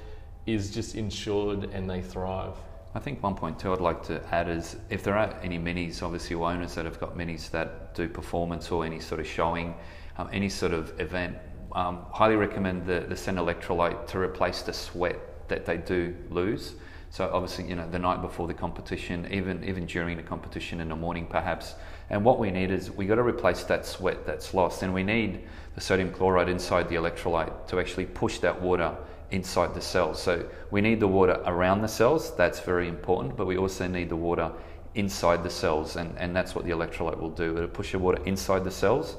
is 0.46 0.74
just 0.74 0.96
insured 0.96 1.66
and 1.66 1.90
they 1.90 2.02
thrive. 2.02 2.56
I 2.94 3.00
think 3.00 3.22
one 3.22 3.36
point 3.36 3.60
too 3.60 3.74
I'd 3.74 3.82
like 3.82 4.04
to 4.04 4.24
add 4.34 4.48
is 4.48 4.78
if 4.90 5.04
there 5.04 5.18
are 5.18 5.38
any 5.44 5.60
minis, 5.60 6.02
obviously 6.02 6.36
owners 6.36 6.76
that 6.76 6.86
have 6.86 7.00
got 7.00 7.18
minis 7.18 7.52
that 7.52 7.94
do 7.94 8.08
performance 8.08 8.72
or 8.72 8.86
any 8.86 9.02
sort 9.02 9.20
of 9.20 9.28
showing, 9.28 9.76
um, 10.18 10.30
any 10.32 10.48
sort 10.48 10.72
of 10.72 10.98
event, 11.00 11.38
um, 11.74 12.06
highly 12.12 12.38
recommend 12.38 12.86
the, 12.86 13.02
the 13.02 13.18
Sen 13.18 13.36
electrolyte 13.36 14.08
to 14.08 14.20
replace 14.20 14.62
the 14.62 14.72
sweat 14.72 15.20
that 15.50 15.66
they 15.66 15.78
do 15.78 16.16
lose. 16.30 16.76
So 17.10 17.30
obviously, 17.34 17.68
you 17.68 17.76
know, 17.76 17.90
the 17.90 18.00
night 18.00 18.22
before 18.22 18.48
the 18.48 18.54
competition, 18.54 19.28
even 19.32 19.64
even 19.64 19.86
during 19.86 20.16
the 20.16 20.24
competition 20.24 20.80
in 20.80 20.90
the 20.90 20.96
morning, 20.96 21.28
perhaps. 21.28 21.76
And 22.10 22.24
what 22.24 22.40
we 22.40 22.52
need 22.52 22.72
is 22.72 22.92
we 22.92 23.06
got 23.06 23.16
to 23.16 23.24
replace 23.24 23.64
that 23.64 23.86
sweat 23.86 24.26
that's 24.26 24.54
lost, 24.54 24.84
and 24.84 24.94
we 24.94 25.04
need 25.04 25.42
the 25.74 25.82
sodium 25.82 26.12
chloride 26.12 26.50
inside 26.50 26.88
the 26.88 26.96
electrolyte 26.96 27.68
to 27.68 27.80
actually 27.80 28.06
push 28.06 28.40
that 28.40 28.62
water 28.62 28.96
inside 29.32 29.74
the 29.74 29.82
cells. 29.82 30.22
So 30.22 30.48
we 30.72 30.82
need 30.82 31.00
the 31.00 31.08
water 31.08 31.42
around 31.46 31.82
the 31.82 31.88
cells. 31.88 32.36
That's 32.36 32.60
very 32.60 32.88
important, 32.88 33.36
but 33.36 33.48
we 33.48 33.58
also 33.58 33.88
need 33.88 34.10
the 34.10 34.16
water 34.16 34.52
inside 34.94 35.44
the 35.44 35.50
cells, 35.50 35.96
and, 35.96 36.16
and 36.18 36.36
that's 36.36 36.56
what 36.56 36.66
the 36.66 36.72
electrolyte 36.72 37.20
will 37.20 37.32
do. 37.32 37.58
It'll 37.58 37.68
push 37.68 37.92
the 37.92 38.00
water 38.00 38.22
inside 38.26 38.64
the 38.64 38.72
cells. 38.72 39.18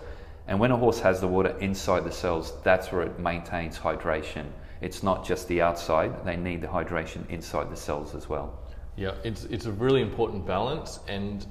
And 0.48 0.60
when 0.60 0.70
a 0.70 0.76
horse 0.76 1.00
has 1.00 1.20
the 1.20 1.26
water 1.26 1.56
inside 1.58 2.04
the 2.04 2.12
cells, 2.12 2.52
that's 2.62 2.92
where 2.92 3.02
it 3.02 3.18
maintains 3.18 3.78
hydration 3.78 4.46
it's 4.80 5.02
not 5.02 5.24
just 5.24 5.48
the 5.48 5.62
outside, 5.62 6.24
they 6.24 6.36
need 6.36 6.60
the 6.60 6.66
hydration 6.66 7.28
inside 7.30 7.70
the 7.70 7.76
cells 7.76 8.14
as 8.14 8.28
well. 8.28 8.58
Yeah, 8.96 9.12
it's, 9.24 9.44
it's 9.44 9.66
a 9.66 9.72
really 9.72 10.02
important 10.02 10.46
balance 10.46 11.00
and 11.08 11.46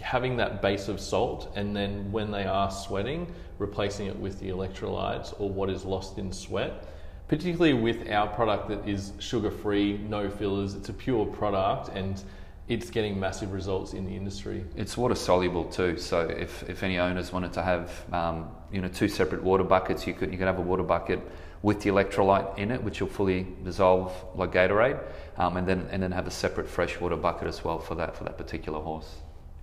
having 0.00 0.36
that 0.36 0.62
base 0.62 0.88
of 0.88 1.00
salt 1.00 1.52
and 1.56 1.74
then 1.74 2.10
when 2.12 2.30
they 2.30 2.44
are 2.44 2.70
sweating, 2.70 3.32
replacing 3.58 4.06
it 4.06 4.16
with 4.18 4.38
the 4.40 4.48
electrolytes 4.48 5.38
or 5.40 5.50
what 5.50 5.70
is 5.70 5.84
lost 5.84 6.18
in 6.18 6.32
sweat. 6.32 6.88
Particularly 7.28 7.74
with 7.74 8.08
our 8.10 8.28
product 8.28 8.68
that 8.68 8.86
is 8.88 9.12
sugar 9.18 9.50
free, 9.50 9.98
no 9.98 10.30
fillers, 10.30 10.74
it's 10.74 10.88
a 10.88 10.92
pure 10.92 11.26
product 11.26 11.88
and 11.88 12.22
it's 12.68 12.90
getting 12.90 13.18
massive 13.18 13.52
results 13.52 13.92
in 13.92 14.04
the 14.04 14.14
industry. 14.14 14.64
It's 14.76 14.96
water 14.96 15.14
soluble 15.14 15.64
too. 15.64 15.98
So 15.98 16.20
if, 16.20 16.68
if 16.68 16.82
any 16.82 16.98
owners 16.98 17.32
wanted 17.32 17.52
to 17.54 17.62
have 17.62 18.04
um, 18.12 18.50
you 18.72 18.80
know 18.80 18.88
two 18.88 19.08
separate 19.08 19.42
water 19.42 19.64
buckets, 19.64 20.06
you 20.06 20.14
could 20.14 20.32
you 20.32 20.38
could 20.38 20.46
have 20.46 20.58
a 20.58 20.62
water 20.62 20.82
bucket 20.82 21.20
with 21.62 21.80
the 21.82 21.90
electrolyte 21.90 22.58
in 22.58 22.70
it, 22.70 22.82
which 22.82 23.00
will 23.00 23.08
fully 23.08 23.46
dissolve 23.64 24.12
like 24.34 24.52
Gatorade, 24.52 25.00
um, 25.36 25.56
and 25.56 25.66
then 25.66 25.88
and 25.90 26.02
then 26.02 26.12
have 26.12 26.26
a 26.26 26.30
separate 26.30 26.68
freshwater 26.68 27.16
bucket 27.16 27.46
as 27.46 27.64
well 27.64 27.78
for 27.78 27.94
that 27.94 28.16
for 28.16 28.24
that 28.24 28.36
particular 28.36 28.80
horse. 28.80 29.16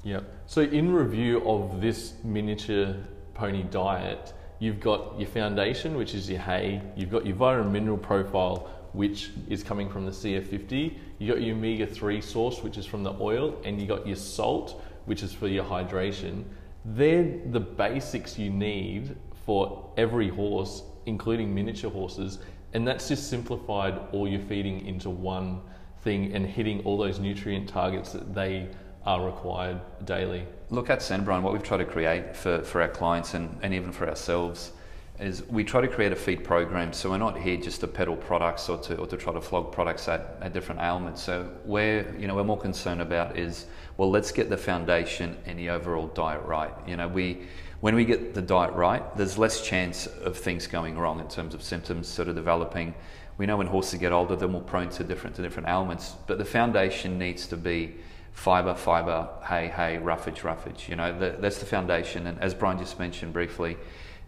Yeah. 0.03 0.21
So 0.45 0.61
in 0.61 0.93
review 0.93 1.47
of 1.47 1.81
this 1.81 2.13
miniature 2.23 2.95
pony 3.33 3.63
diet, 3.63 4.33
you've 4.59 4.79
got 4.79 5.19
your 5.19 5.29
foundation, 5.29 5.95
which 5.95 6.13
is 6.13 6.29
your 6.29 6.39
hay. 6.39 6.81
You've 6.95 7.11
got 7.11 7.25
your 7.25 7.35
vitamin 7.35 7.71
mineral 7.71 7.97
profile, 7.97 8.69
which 8.91 9.31
is 9.49 9.63
coming 9.63 9.89
from 9.89 10.05
the 10.05 10.11
CF50. 10.11 10.97
You 11.19 11.33
got 11.33 11.41
your 11.41 11.55
omega 11.55 11.87
3 11.87 12.21
source, 12.21 12.61
which 12.61 12.77
is 12.77 12.85
from 12.85 13.03
the 13.03 13.13
oil, 13.19 13.59
and 13.63 13.81
you 13.81 13.87
got 13.87 14.05
your 14.05 14.17
salt, 14.17 14.81
which 15.05 15.23
is 15.23 15.33
for 15.33 15.47
your 15.47 15.63
hydration. 15.63 16.43
They're 16.85 17.39
the 17.51 17.61
basics 17.61 18.37
you 18.37 18.49
need 18.49 19.15
for 19.45 19.89
every 19.97 20.29
horse 20.29 20.83
including 21.05 21.53
miniature 21.53 21.91
horses, 21.91 22.39
and 22.73 22.87
that's 22.87 23.07
just 23.07 23.29
simplified 23.29 23.99
all 24.11 24.27
your 24.27 24.39
feeding 24.41 24.85
into 24.85 25.09
one 25.09 25.61
thing 26.01 26.33
and 26.33 26.45
hitting 26.45 26.81
all 26.83 26.97
those 26.97 27.19
nutrient 27.19 27.67
targets 27.67 28.11
that 28.11 28.33
they 28.33 28.67
are 29.05 29.25
required 29.25 29.79
daily. 30.05 30.45
Look 30.69 30.89
at 30.89 30.99
Senbron, 30.99 31.41
what 31.41 31.53
we've 31.53 31.63
tried 31.63 31.77
to 31.77 31.85
create 31.85 32.35
for, 32.35 32.61
for 32.61 32.81
our 32.81 32.87
clients 32.87 33.33
and, 33.33 33.57
and 33.61 33.73
even 33.73 33.91
for 33.91 34.07
ourselves 34.07 34.71
is 35.19 35.47
we 35.47 35.63
try 35.63 35.79
to 35.79 35.87
create 35.87 36.11
a 36.11 36.15
feed 36.15 36.43
program 36.43 36.91
so 36.91 37.11
we're 37.11 37.17
not 37.19 37.37
here 37.37 37.55
just 37.55 37.81
to 37.81 37.87
peddle 37.87 38.15
products 38.15 38.67
or 38.67 38.79
to, 38.79 38.97
or 38.97 39.05
to 39.05 39.15
try 39.15 39.31
to 39.31 39.39
flog 39.39 39.71
products 39.71 40.07
at, 40.07 40.37
at 40.41 40.53
different 40.53 40.81
ailments 40.81 41.21
so 41.21 41.43
where 41.65 42.11
you 42.17 42.25
know 42.25 42.33
we're 42.33 42.43
more 42.43 42.57
concerned 42.57 42.99
about 42.99 43.37
is 43.37 43.67
well 43.97 44.09
let's 44.09 44.31
get 44.31 44.49
the 44.49 44.57
foundation 44.57 45.37
and 45.45 45.59
the 45.59 45.69
overall 45.69 46.07
diet 46.07 46.41
right 46.45 46.73
you 46.87 46.97
know 46.97 47.07
we 47.07 47.43
when 47.83 47.95
we 47.95 48.05
get 48.05 48.33
the 48.33 48.41
diet 48.41 48.73
right, 48.75 49.03
there's 49.17 49.37
less 49.37 49.61
chance 49.61 50.07
of 50.07 50.37
things 50.37 50.67
going 50.67 50.97
wrong 50.97 51.19
in 51.19 51.27
terms 51.27 51.53
of 51.53 51.61
symptoms 51.61 52.07
sort 52.07 52.29
of 52.29 52.35
developing. 52.35 52.95
We 53.37 53.45
know 53.45 53.57
when 53.57 53.67
horses 53.67 53.99
get 53.99 54.13
older, 54.13 54.37
they're 54.37 54.47
more 54.47 54.61
prone 54.61 54.87
to 54.91 55.03
different 55.03 55.35
to 55.35 55.41
different 55.41 55.67
ailments. 55.67 56.15
But 56.25 56.37
the 56.37 56.45
foundation 56.45 57.19
needs 57.19 57.45
to 57.47 57.57
be 57.57 57.95
fiber, 58.33 58.75
fiber, 58.75 59.29
hay, 59.47 59.67
hay, 59.67 59.97
roughage, 59.97 60.43
roughage. 60.43 60.89
You 60.89 60.95
know, 60.95 61.17
the, 61.17 61.37
that's 61.39 61.59
the 61.59 61.65
foundation. 61.65 62.27
And 62.27 62.39
as 62.41 62.53
Brian 62.53 62.77
just 62.77 62.99
mentioned 62.99 63.31
briefly, 63.31 63.77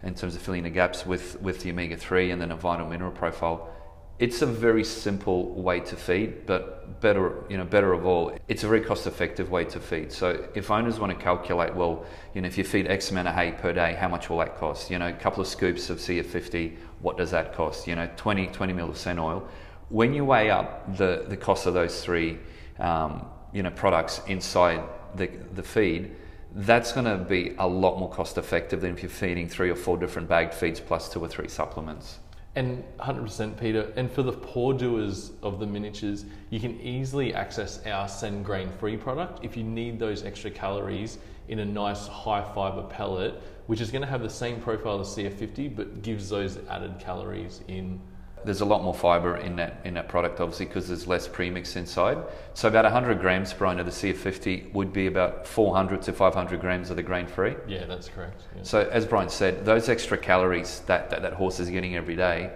in 0.02 0.14
terms 0.14 0.36
of 0.36 0.42
filling 0.42 0.62
the 0.62 0.70
gaps 0.70 1.04
with, 1.04 1.40
with 1.42 1.60
the 1.60 1.70
omega 1.70 1.96
3 1.96 2.30
and 2.30 2.40
then 2.40 2.50
a 2.52 2.56
vital 2.56 2.86
mineral 2.86 3.10
profile, 3.10 3.72
it's 4.18 4.40
a 4.40 4.46
very 4.46 4.84
simple 4.84 5.52
way 5.52 5.80
to 5.80 5.94
feed, 5.94 6.46
but 6.46 7.00
better, 7.02 7.44
you 7.50 7.58
know, 7.58 7.64
better 7.64 7.92
of 7.92 8.06
all, 8.06 8.34
it's 8.48 8.64
a 8.64 8.68
very 8.68 8.80
cost-effective 8.80 9.50
way 9.50 9.64
to 9.64 9.78
feed. 9.78 10.10
So 10.10 10.48
if 10.54 10.70
owners 10.70 10.98
want 10.98 11.12
to 11.12 11.22
calculate, 11.22 11.74
well, 11.74 12.06
you 12.32 12.40
know, 12.40 12.48
if 12.48 12.56
you 12.56 12.64
feed 12.64 12.86
X 12.86 13.10
amount 13.10 13.28
of 13.28 13.34
hay 13.34 13.52
per 13.52 13.74
day, 13.74 13.94
how 13.94 14.08
much 14.08 14.30
will 14.30 14.38
that 14.38 14.56
cost? 14.56 14.90
You 14.90 14.98
know, 14.98 15.08
a 15.08 15.12
couple 15.12 15.42
of 15.42 15.48
scoops 15.48 15.90
of 15.90 15.98
CF50, 15.98 16.76
what 17.00 17.18
does 17.18 17.30
that 17.32 17.52
cost? 17.52 17.86
You 17.86 17.94
know, 17.94 18.08
20, 18.16 18.46
20 18.46 18.72
mil 18.72 18.88
of 18.88 19.06
oil. 19.06 19.46
When 19.90 20.14
you 20.14 20.24
weigh 20.24 20.50
up 20.50 20.96
the, 20.96 21.26
the 21.28 21.36
cost 21.36 21.66
of 21.66 21.74
those 21.74 22.02
three, 22.02 22.38
um, 22.78 23.26
you 23.56 23.62
know, 23.62 23.70
products 23.70 24.20
inside 24.26 24.82
the, 25.14 25.30
the 25.54 25.62
feed, 25.62 26.14
that's 26.52 26.92
going 26.92 27.06
to 27.06 27.16
be 27.16 27.54
a 27.58 27.66
lot 27.66 27.98
more 27.98 28.10
cost 28.10 28.36
effective 28.36 28.82
than 28.82 28.92
if 28.92 29.02
you're 29.02 29.08
feeding 29.08 29.48
three 29.48 29.70
or 29.70 29.74
four 29.74 29.96
different 29.96 30.28
bagged 30.28 30.52
feeds 30.52 30.78
plus 30.78 31.08
two 31.08 31.20
or 31.20 31.28
three 31.28 31.48
supplements. 31.48 32.18
And 32.54 32.84
100% 33.00 33.58
Peter, 33.58 33.90
and 33.96 34.12
for 34.12 34.22
the 34.22 34.32
poor 34.32 34.74
doers 34.74 35.32
of 35.42 35.58
the 35.58 35.66
miniatures, 35.66 36.26
you 36.50 36.60
can 36.60 36.78
easily 36.82 37.32
access 37.32 37.80
our 37.86 38.08
Sen 38.08 38.42
grain 38.42 38.70
free 38.78 38.98
product 38.98 39.42
if 39.42 39.56
you 39.56 39.62
need 39.62 39.98
those 39.98 40.22
extra 40.22 40.50
calories 40.50 41.16
in 41.48 41.60
a 41.60 41.64
nice 41.64 42.06
high 42.06 42.42
fiber 42.54 42.82
pellet, 42.82 43.40
which 43.68 43.80
is 43.80 43.90
going 43.90 44.02
to 44.02 44.08
have 44.08 44.22
the 44.22 44.28
same 44.28 44.60
profile 44.60 45.00
as 45.00 45.08
CF50 45.08 45.74
but 45.74 46.02
gives 46.02 46.28
those 46.28 46.58
added 46.68 46.98
calories 46.98 47.62
in 47.68 48.00
there's 48.46 48.62
a 48.62 48.64
lot 48.64 48.82
more 48.82 48.94
fiber 48.94 49.36
in 49.36 49.56
that 49.56 49.80
in 49.84 49.94
that 49.94 50.08
product, 50.08 50.40
obviously, 50.40 50.66
because 50.66 50.88
there's 50.88 51.06
less 51.06 51.28
premix 51.28 51.76
inside. 51.76 52.18
So 52.54 52.68
about 52.68 52.84
100 52.84 53.20
grams 53.20 53.52
per 53.52 53.66
of 53.66 53.84
the 53.84 53.92
CF50 53.92 54.72
would 54.72 54.92
be 54.92 55.08
about 55.08 55.46
400 55.46 56.00
to 56.02 56.12
500 56.12 56.60
grams 56.60 56.88
of 56.90 56.96
the 56.96 57.02
grain-free. 57.02 57.56
Yeah, 57.66 57.84
that's 57.84 58.08
correct. 58.08 58.44
Yeah. 58.54 58.62
So 58.62 58.88
as 58.90 59.04
Brian 59.04 59.28
said, 59.28 59.64
those 59.64 59.88
extra 59.88 60.16
calories 60.16 60.80
that, 60.86 61.10
that 61.10 61.22
that 61.22 61.32
horse 61.32 61.58
is 61.58 61.68
getting 61.68 61.96
every 61.96 62.16
day, 62.16 62.52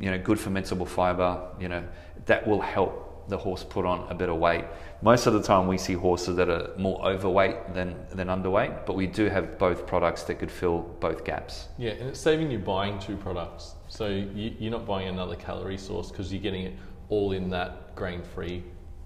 you 0.00 0.10
know, 0.10 0.18
good 0.18 0.38
fermentable 0.38 0.88
fiber, 0.88 1.40
you 1.60 1.68
know, 1.68 1.84
that 2.26 2.46
will 2.46 2.60
help 2.60 3.11
the 3.28 3.36
horse 3.36 3.64
put 3.64 3.84
on 3.84 4.06
a 4.10 4.14
bit 4.14 4.28
of 4.28 4.36
weight. 4.36 4.64
Most 5.00 5.26
of 5.26 5.32
the 5.32 5.42
time, 5.42 5.66
we 5.66 5.78
see 5.78 5.94
horses 5.94 6.36
that 6.36 6.48
are 6.48 6.70
more 6.76 7.04
overweight 7.04 7.74
than, 7.74 7.96
than 8.10 8.28
underweight, 8.28 8.86
but 8.86 8.94
we 8.94 9.06
do 9.06 9.28
have 9.28 9.58
both 9.58 9.86
products 9.86 10.22
that 10.24 10.36
could 10.36 10.50
fill 10.50 10.80
both 11.00 11.24
gaps. 11.24 11.68
Yeah, 11.78 11.92
and 11.92 12.08
it's 12.10 12.20
saving 12.20 12.50
you 12.50 12.58
buying 12.58 12.98
two 12.98 13.16
products. 13.16 13.74
So 13.88 14.08
you, 14.08 14.54
you're 14.58 14.72
not 14.72 14.86
buying 14.86 15.08
another 15.08 15.36
calorie 15.36 15.78
source 15.78 16.10
because 16.10 16.32
you're 16.32 16.42
getting 16.42 16.64
it 16.64 16.74
all 17.08 17.32
in 17.32 17.50
that 17.50 17.94
grain 17.94 18.22
free 18.22 18.62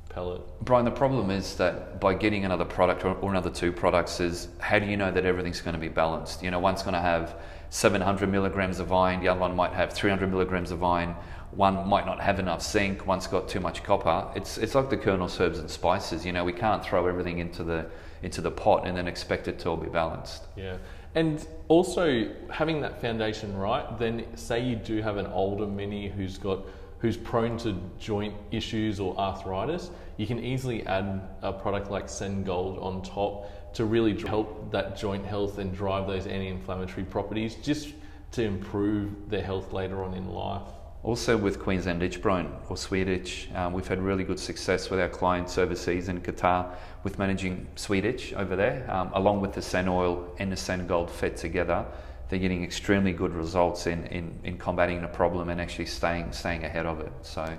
pellet. 0.08 0.40
Brian, 0.62 0.84
the 0.84 0.90
problem 0.90 1.30
is 1.30 1.56
that 1.56 2.00
by 2.00 2.14
getting 2.14 2.44
another 2.44 2.64
product 2.64 3.04
or, 3.04 3.14
or 3.16 3.30
another 3.30 3.50
two 3.50 3.72
products, 3.72 4.20
is 4.20 4.48
how 4.60 4.78
do 4.78 4.86
you 4.86 4.96
know 4.96 5.10
that 5.12 5.24
everything's 5.24 5.60
going 5.60 5.74
to 5.74 5.80
be 5.80 5.88
balanced? 5.88 6.42
You 6.42 6.50
know, 6.50 6.58
one's 6.58 6.82
going 6.82 6.94
to 6.94 7.00
have 7.00 7.36
700 7.70 8.30
milligrams 8.30 8.78
of 8.78 8.92
iron, 8.92 9.20
the 9.20 9.28
other 9.28 9.40
one 9.40 9.54
might 9.54 9.72
have 9.72 9.92
300 9.92 10.30
milligrams 10.30 10.70
of 10.70 10.82
iron 10.82 11.14
one 11.56 11.88
might 11.88 12.06
not 12.06 12.20
have 12.20 12.38
enough 12.38 12.62
zinc, 12.62 13.06
one's 13.06 13.26
got 13.26 13.48
too 13.48 13.60
much 13.60 13.82
copper. 13.82 14.28
It's, 14.36 14.58
it's 14.58 14.74
like 14.74 14.90
the 14.90 14.96
Colonel's, 14.96 15.40
herbs, 15.40 15.58
and 15.58 15.70
spices. 15.70 16.24
You 16.24 16.32
know, 16.32 16.44
we 16.44 16.52
can't 16.52 16.84
throw 16.84 17.06
everything 17.06 17.38
into 17.38 17.64
the, 17.64 17.86
into 18.22 18.40
the 18.40 18.50
pot 18.50 18.86
and 18.86 18.96
then 18.96 19.08
expect 19.08 19.48
it 19.48 19.58
to 19.60 19.70
all 19.70 19.76
be 19.76 19.88
balanced. 19.88 20.44
Yeah. 20.56 20.76
And 21.14 21.46
also 21.68 22.30
having 22.50 22.82
that 22.82 23.00
foundation 23.00 23.56
right, 23.56 23.98
then 23.98 24.26
say 24.36 24.62
you 24.62 24.76
do 24.76 25.00
have 25.00 25.16
an 25.16 25.26
older 25.26 25.66
mini 25.66 26.08
who's 26.08 26.36
got 26.36 26.60
who's 26.98 27.16
prone 27.16 27.58
to 27.58 27.78
joint 27.98 28.34
issues 28.50 29.00
or 29.00 29.16
arthritis, 29.18 29.90
you 30.16 30.26
can 30.26 30.42
easily 30.42 30.86
add 30.86 31.20
a 31.42 31.52
product 31.52 31.90
like 31.90 32.08
Sen 32.08 32.42
Gold 32.42 32.78
on 32.78 33.02
top 33.02 33.74
to 33.74 33.84
really 33.84 34.18
help 34.18 34.70
that 34.72 34.96
joint 34.96 35.24
health 35.24 35.58
and 35.58 35.74
drive 35.74 36.06
those 36.06 36.26
anti-inflammatory 36.26 37.04
properties 37.04 37.54
just 37.56 37.92
to 38.32 38.42
improve 38.42 39.28
their 39.28 39.42
health 39.42 39.72
later 39.72 40.02
on 40.02 40.14
in 40.14 40.28
life. 40.30 40.62
Also 41.06 41.36
with 41.36 41.60
Queensland 41.60 42.02
Itchbrine 42.02 42.50
or 42.68 42.76
sweet 42.76 43.06
itch, 43.06 43.48
um, 43.54 43.72
we've 43.72 43.86
had 43.86 44.02
really 44.02 44.24
good 44.24 44.40
success 44.40 44.90
with 44.90 44.98
our 44.98 45.08
clients 45.08 45.56
overseas 45.56 46.08
in 46.08 46.20
Qatar 46.20 46.74
with 47.04 47.16
managing 47.16 47.68
sweet 47.76 48.04
itch 48.04 48.32
over 48.32 48.56
there, 48.56 48.84
um, 48.90 49.12
along 49.14 49.40
with 49.40 49.52
the 49.52 49.62
Sen 49.62 49.86
Oil 49.86 50.34
and 50.40 50.50
the 50.50 50.56
Sen 50.56 50.84
Gold 50.88 51.08
fed 51.08 51.36
together. 51.36 51.86
They're 52.28 52.40
getting 52.40 52.64
extremely 52.64 53.12
good 53.12 53.32
results 53.34 53.86
in, 53.86 54.04
in, 54.06 54.36
in 54.42 54.58
combating 54.58 55.00
the 55.00 55.06
problem 55.06 55.48
and 55.48 55.60
actually 55.60 55.86
staying 55.86 56.32
staying 56.32 56.64
ahead 56.64 56.86
of 56.86 56.98
it. 56.98 57.12
So, 57.22 57.56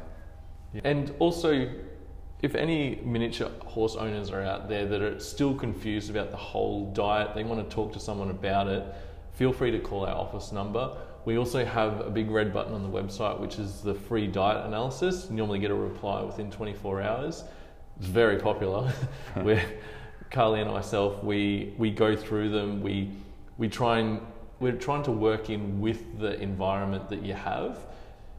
and 0.83 1.15
also, 1.19 1.69
if 2.41 2.53
any 2.53 2.99
miniature 3.05 3.49
horse 3.63 3.95
owners 3.95 4.29
are 4.29 4.41
out 4.41 4.67
there 4.67 4.86
that 4.88 5.01
are 5.01 5.21
still 5.21 5.55
confused 5.55 6.10
about 6.10 6.31
the 6.31 6.38
whole 6.38 6.91
diet, 6.91 7.33
they 7.33 7.45
want 7.45 7.63
to 7.63 7.73
talk 7.73 7.93
to 7.93 7.99
someone 8.01 8.29
about 8.29 8.67
it. 8.67 8.83
Feel 9.36 9.53
free 9.53 9.71
to 9.71 9.79
call 9.79 10.05
our 10.05 10.15
office 10.15 10.51
number 10.51 10.97
we 11.27 11.37
also 11.37 11.65
have 11.65 11.99
a 11.99 12.09
big 12.09 12.31
red 12.31 12.53
button 12.53 12.73
on 12.73 12.83
the 12.83 12.89
website, 12.89 13.37
which 13.37 13.59
is 13.59 13.81
the 13.81 13.93
free 13.93 14.27
diet 14.27 14.65
analysis. 14.65 15.27
You 15.29 15.35
normally 15.35 15.59
get 15.59 15.71
a 15.71 15.75
reply 15.75 16.21
within 16.21 16.49
24 16.49 17.01
hours. 17.01 17.43
It's 17.97 18.07
very 18.07 18.39
popular. 18.39 18.87
Where 19.41 19.61
Carly 20.31 20.61
and 20.61 20.71
myself, 20.71 21.21
we 21.21 21.73
we 21.77 21.91
go 21.91 22.15
through 22.15 22.51
them. 22.51 22.81
We 22.81 23.11
we 23.57 23.67
try 23.67 23.99
and 23.99 24.21
we're 24.61 24.77
trying 24.77 25.03
to 25.03 25.11
work 25.11 25.49
in 25.49 25.81
with 25.81 26.17
the 26.17 26.39
environment 26.39 27.09
that 27.09 27.23
you 27.23 27.33
have, 27.33 27.77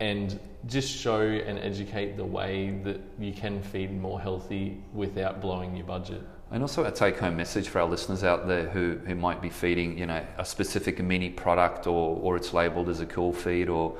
and 0.00 0.40
just 0.66 0.90
show 0.90 1.20
and 1.20 1.58
educate 1.58 2.16
the 2.16 2.24
way 2.24 2.70
that 2.84 3.02
you 3.18 3.34
can 3.34 3.60
feed 3.60 3.92
more 4.00 4.18
healthy 4.18 4.80
without 4.94 5.42
blowing 5.42 5.76
your 5.76 5.84
budget. 5.84 6.22
And 6.50 6.62
also 6.62 6.84
a 6.84 6.90
take-home 6.90 7.36
message 7.36 7.68
for 7.68 7.80
our 7.80 7.86
listeners 7.86 8.24
out 8.24 8.48
there 8.48 8.70
who, 8.70 8.98
who 9.06 9.14
might 9.14 9.42
be 9.42 9.50
feeding, 9.50 9.98
you 9.98 10.06
know, 10.06 10.24
a 10.38 10.44
specific 10.46 10.98
mini 11.02 11.28
product 11.28 11.86
or, 11.86 12.18
or 12.22 12.36
it's 12.36 12.54
labelled 12.54 12.88
as 12.88 13.00
a 13.00 13.06
cool 13.06 13.34
feed 13.34 13.68
or 13.68 13.98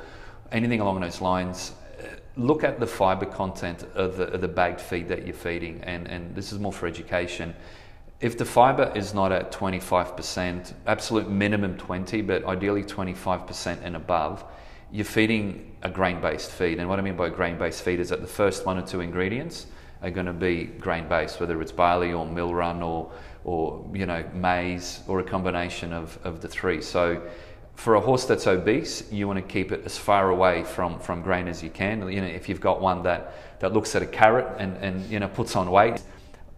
anything 0.51 0.81
along 0.81 1.01
those 1.01 1.21
lines. 1.21 1.73
Uh, 2.01 2.07
look 2.37 2.65
at 2.65 2.81
the 2.81 2.87
fibre 2.87 3.27
content 3.27 3.85
of 3.95 4.17
the, 4.17 4.33
of 4.33 4.41
the 4.41 4.49
bagged 4.49 4.81
feed 4.81 5.09
that 5.09 5.27
you're 5.27 5.35
feeding, 5.35 5.83
and, 5.83 6.07
and 6.07 6.35
this 6.35 6.51
is 6.51 6.59
more 6.59 6.73
for 6.73 6.87
education. 6.87 7.55
If 8.21 8.39
the 8.39 8.47
fibre 8.47 8.91
is 8.95 9.13
not 9.13 9.31
at 9.31 9.53
25%, 9.53 10.73
absolute 10.87 11.29
minimum 11.29 11.77
20, 11.77 12.23
but 12.23 12.47
ideally 12.47 12.83
25% 12.83 13.79
and 13.83 13.95
above, 13.95 14.43
you're 14.91 15.05
feeding 15.05 15.77
a 15.83 15.91
grain-based 15.91 16.51
feed. 16.51 16.79
And 16.79 16.89
what 16.89 16.99
I 16.99 17.03
mean 17.03 17.15
by 17.15 17.29
grain-based 17.29 17.83
feed 17.83 18.01
is 18.01 18.09
that 18.09 18.23
the 18.23 18.27
first 18.27 18.65
one 18.65 18.79
or 18.79 18.87
two 18.87 19.01
ingredients– 19.01 19.67
are 20.03 20.11
going 20.11 20.27
to 20.27 20.33
be 20.33 20.65
grain 20.65 21.09
based, 21.09 21.41
whether 21.41 21.61
it's 21.61 21.73
barley 21.73 22.13
or 22.13 22.27
mill 22.27 22.55
run 22.55 22.83
or, 22.83 23.11
or 23.45 23.85
you 23.93 24.07
know, 24.07 24.25
maize 24.33 25.01
or 25.09 25.21
a 25.21 25.25
combination 25.25 25.93
of, 25.93 26.19
of 26.25 26.41
the 26.41 26.49
three. 26.49 26.81
So 26.81 27.23
for 27.75 27.95
a 27.95 28.01
horse 28.01 28.25
that's 28.25 28.47
obese, 28.47 29.11
you 29.13 29.27
want 29.27 29.39
to 29.39 29.53
keep 29.53 29.73
it 29.73 29.83
as 29.85 29.97
far 29.97 30.31
away 30.31 30.65
from, 30.65 30.99
from 30.99 31.23
grain 31.23 31.49
as 31.49 31.63
you 31.63 31.71
can. 31.71 32.11
You 32.11 32.21
know, 32.21 32.27
if 32.27 32.49
you've 32.49 32.61
got 32.61 32.81
one 32.81 33.03
that, 33.05 33.61
that 33.61 33.73
looks 33.73 33.95
at 33.95 34.03
a 34.03 34.07
carrot 34.07 34.47
and, 34.59 34.77
and 34.79 35.05
you 35.11 35.21
know, 35.21 35.29
puts 35.29 35.57
on 35.57 35.71
weight, 35.71 36.03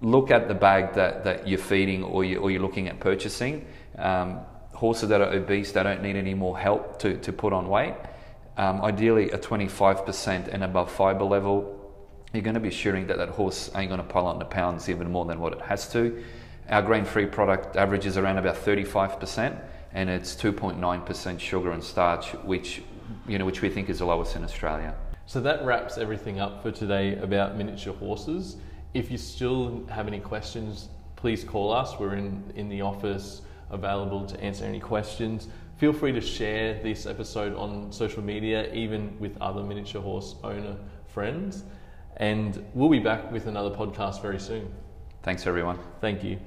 look 0.00 0.30
at 0.30 0.48
the 0.48 0.54
bag 0.54 0.94
that, 0.94 1.24
that 1.24 1.46
you're 1.46 1.58
feeding 1.58 2.02
or, 2.02 2.24
you, 2.24 2.38
or 2.38 2.50
you're 2.50 2.62
looking 2.62 2.88
at 2.88 3.00
purchasing. 3.00 3.66
Um, 3.98 4.40
horses 4.72 5.10
that 5.10 5.20
are 5.20 5.32
obese, 5.32 5.72
they 5.72 5.82
don't 5.82 6.02
need 6.02 6.16
any 6.16 6.34
more 6.34 6.58
help 6.58 6.98
to, 7.00 7.16
to 7.18 7.32
put 7.32 7.52
on 7.52 7.68
weight. 7.68 7.94
Um, 8.56 8.82
ideally, 8.82 9.30
a 9.30 9.38
25% 9.38 10.48
and 10.48 10.64
above 10.64 10.90
fiber 10.90 11.24
level 11.24 11.79
you're 12.32 12.42
going 12.42 12.54
to 12.54 12.60
be 12.60 12.68
assuring 12.68 13.06
that 13.08 13.18
that 13.18 13.30
horse 13.30 13.70
ain't 13.74 13.90
going 13.90 14.00
to 14.00 14.06
pile 14.06 14.26
on 14.26 14.38
the 14.38 14.44
pounds 14.44 14.88
even 14.88 15.10
more 15.10 15.24
than 15.24 15.40
what 15.40 15.52
it 15.52 15.60
has 15.62 15.90
to. 15.92 16.22
Our 16.68 16.82
grain-free 16.82 17.26
product 17.26 17.76
averages 17.76 18.16
around 18.16 18.38
about 18.38 18.56
35%, 18.56 19.60
and 19.92 20.08
it's 20.08 20.34
2.9% 20.36 21.40
sugar 21.40 21.72
and 21.72 21.82
starch, 21.82 22.32
which 22.44 22.82
you 23.26 23.38
know, 23.38 23.44
which 23.44 23.62
we 23.62 23.68
think 23.68 23.88
is 23.88 23.98
the 23.98 24.04
lowest 24.04 24.36
in 24.36 24.44
Australia. 24.44 24.94
So 25.26 25.40
that 25.40 25.64
wraps 25.64 25.98
everything 25.98 26.40
up 26.40 26.62
for 26.62 26.70
today 26.70 27.16
about 27.18 27.56
miniature 27.56 27.94
horses. 27.94 28.56
If 28.94 29.10
you 29.10 29.18
still 29.18 29.86
have 29.88 30.08
any 30.08 30.20
questions, 30.20 30.88
please 31.16 31.44
call 31.44 31.72
us. 31.72 31.98
We're 31.98 32.16
in, 32.16 32.42
in 32.56 32.68
the 32.68 32.80
office 32.80 33.42
available 33.70 34.26
to 34.26 34.40
answer 34.40 34.64
any 34.64 34.80
questions. 34.80 35.48
Feel 35.76 35.92
free 35.92 36.12
to 36.12 36.20
share 36.20 36.82
this 36.82 37.06
episode 37.06 37.54
on 37.54 37.92
social 37.92 38.22
media, 38.22 38.72
even 38.74 39.16
with 39.20 39.36
other 39.40 39.62
miniature 39.62 40.02
horse 40.02 40.34
owner 40.42 40.76
friends. 41.06 41.64
And 42.20 42.64
we'll 42.74 42.90
be 42.90 42.98
back 42.98 43.32
with 43.32 43.46
another 43.46 43.74
podcast 43.74 44.20
very 44.20 44.38
soon. 44.38 44.70
Thanks, 45.22 45.46
everyone. 45.46 45.78
Thank 46.02 46.22
you. 46.22 46.38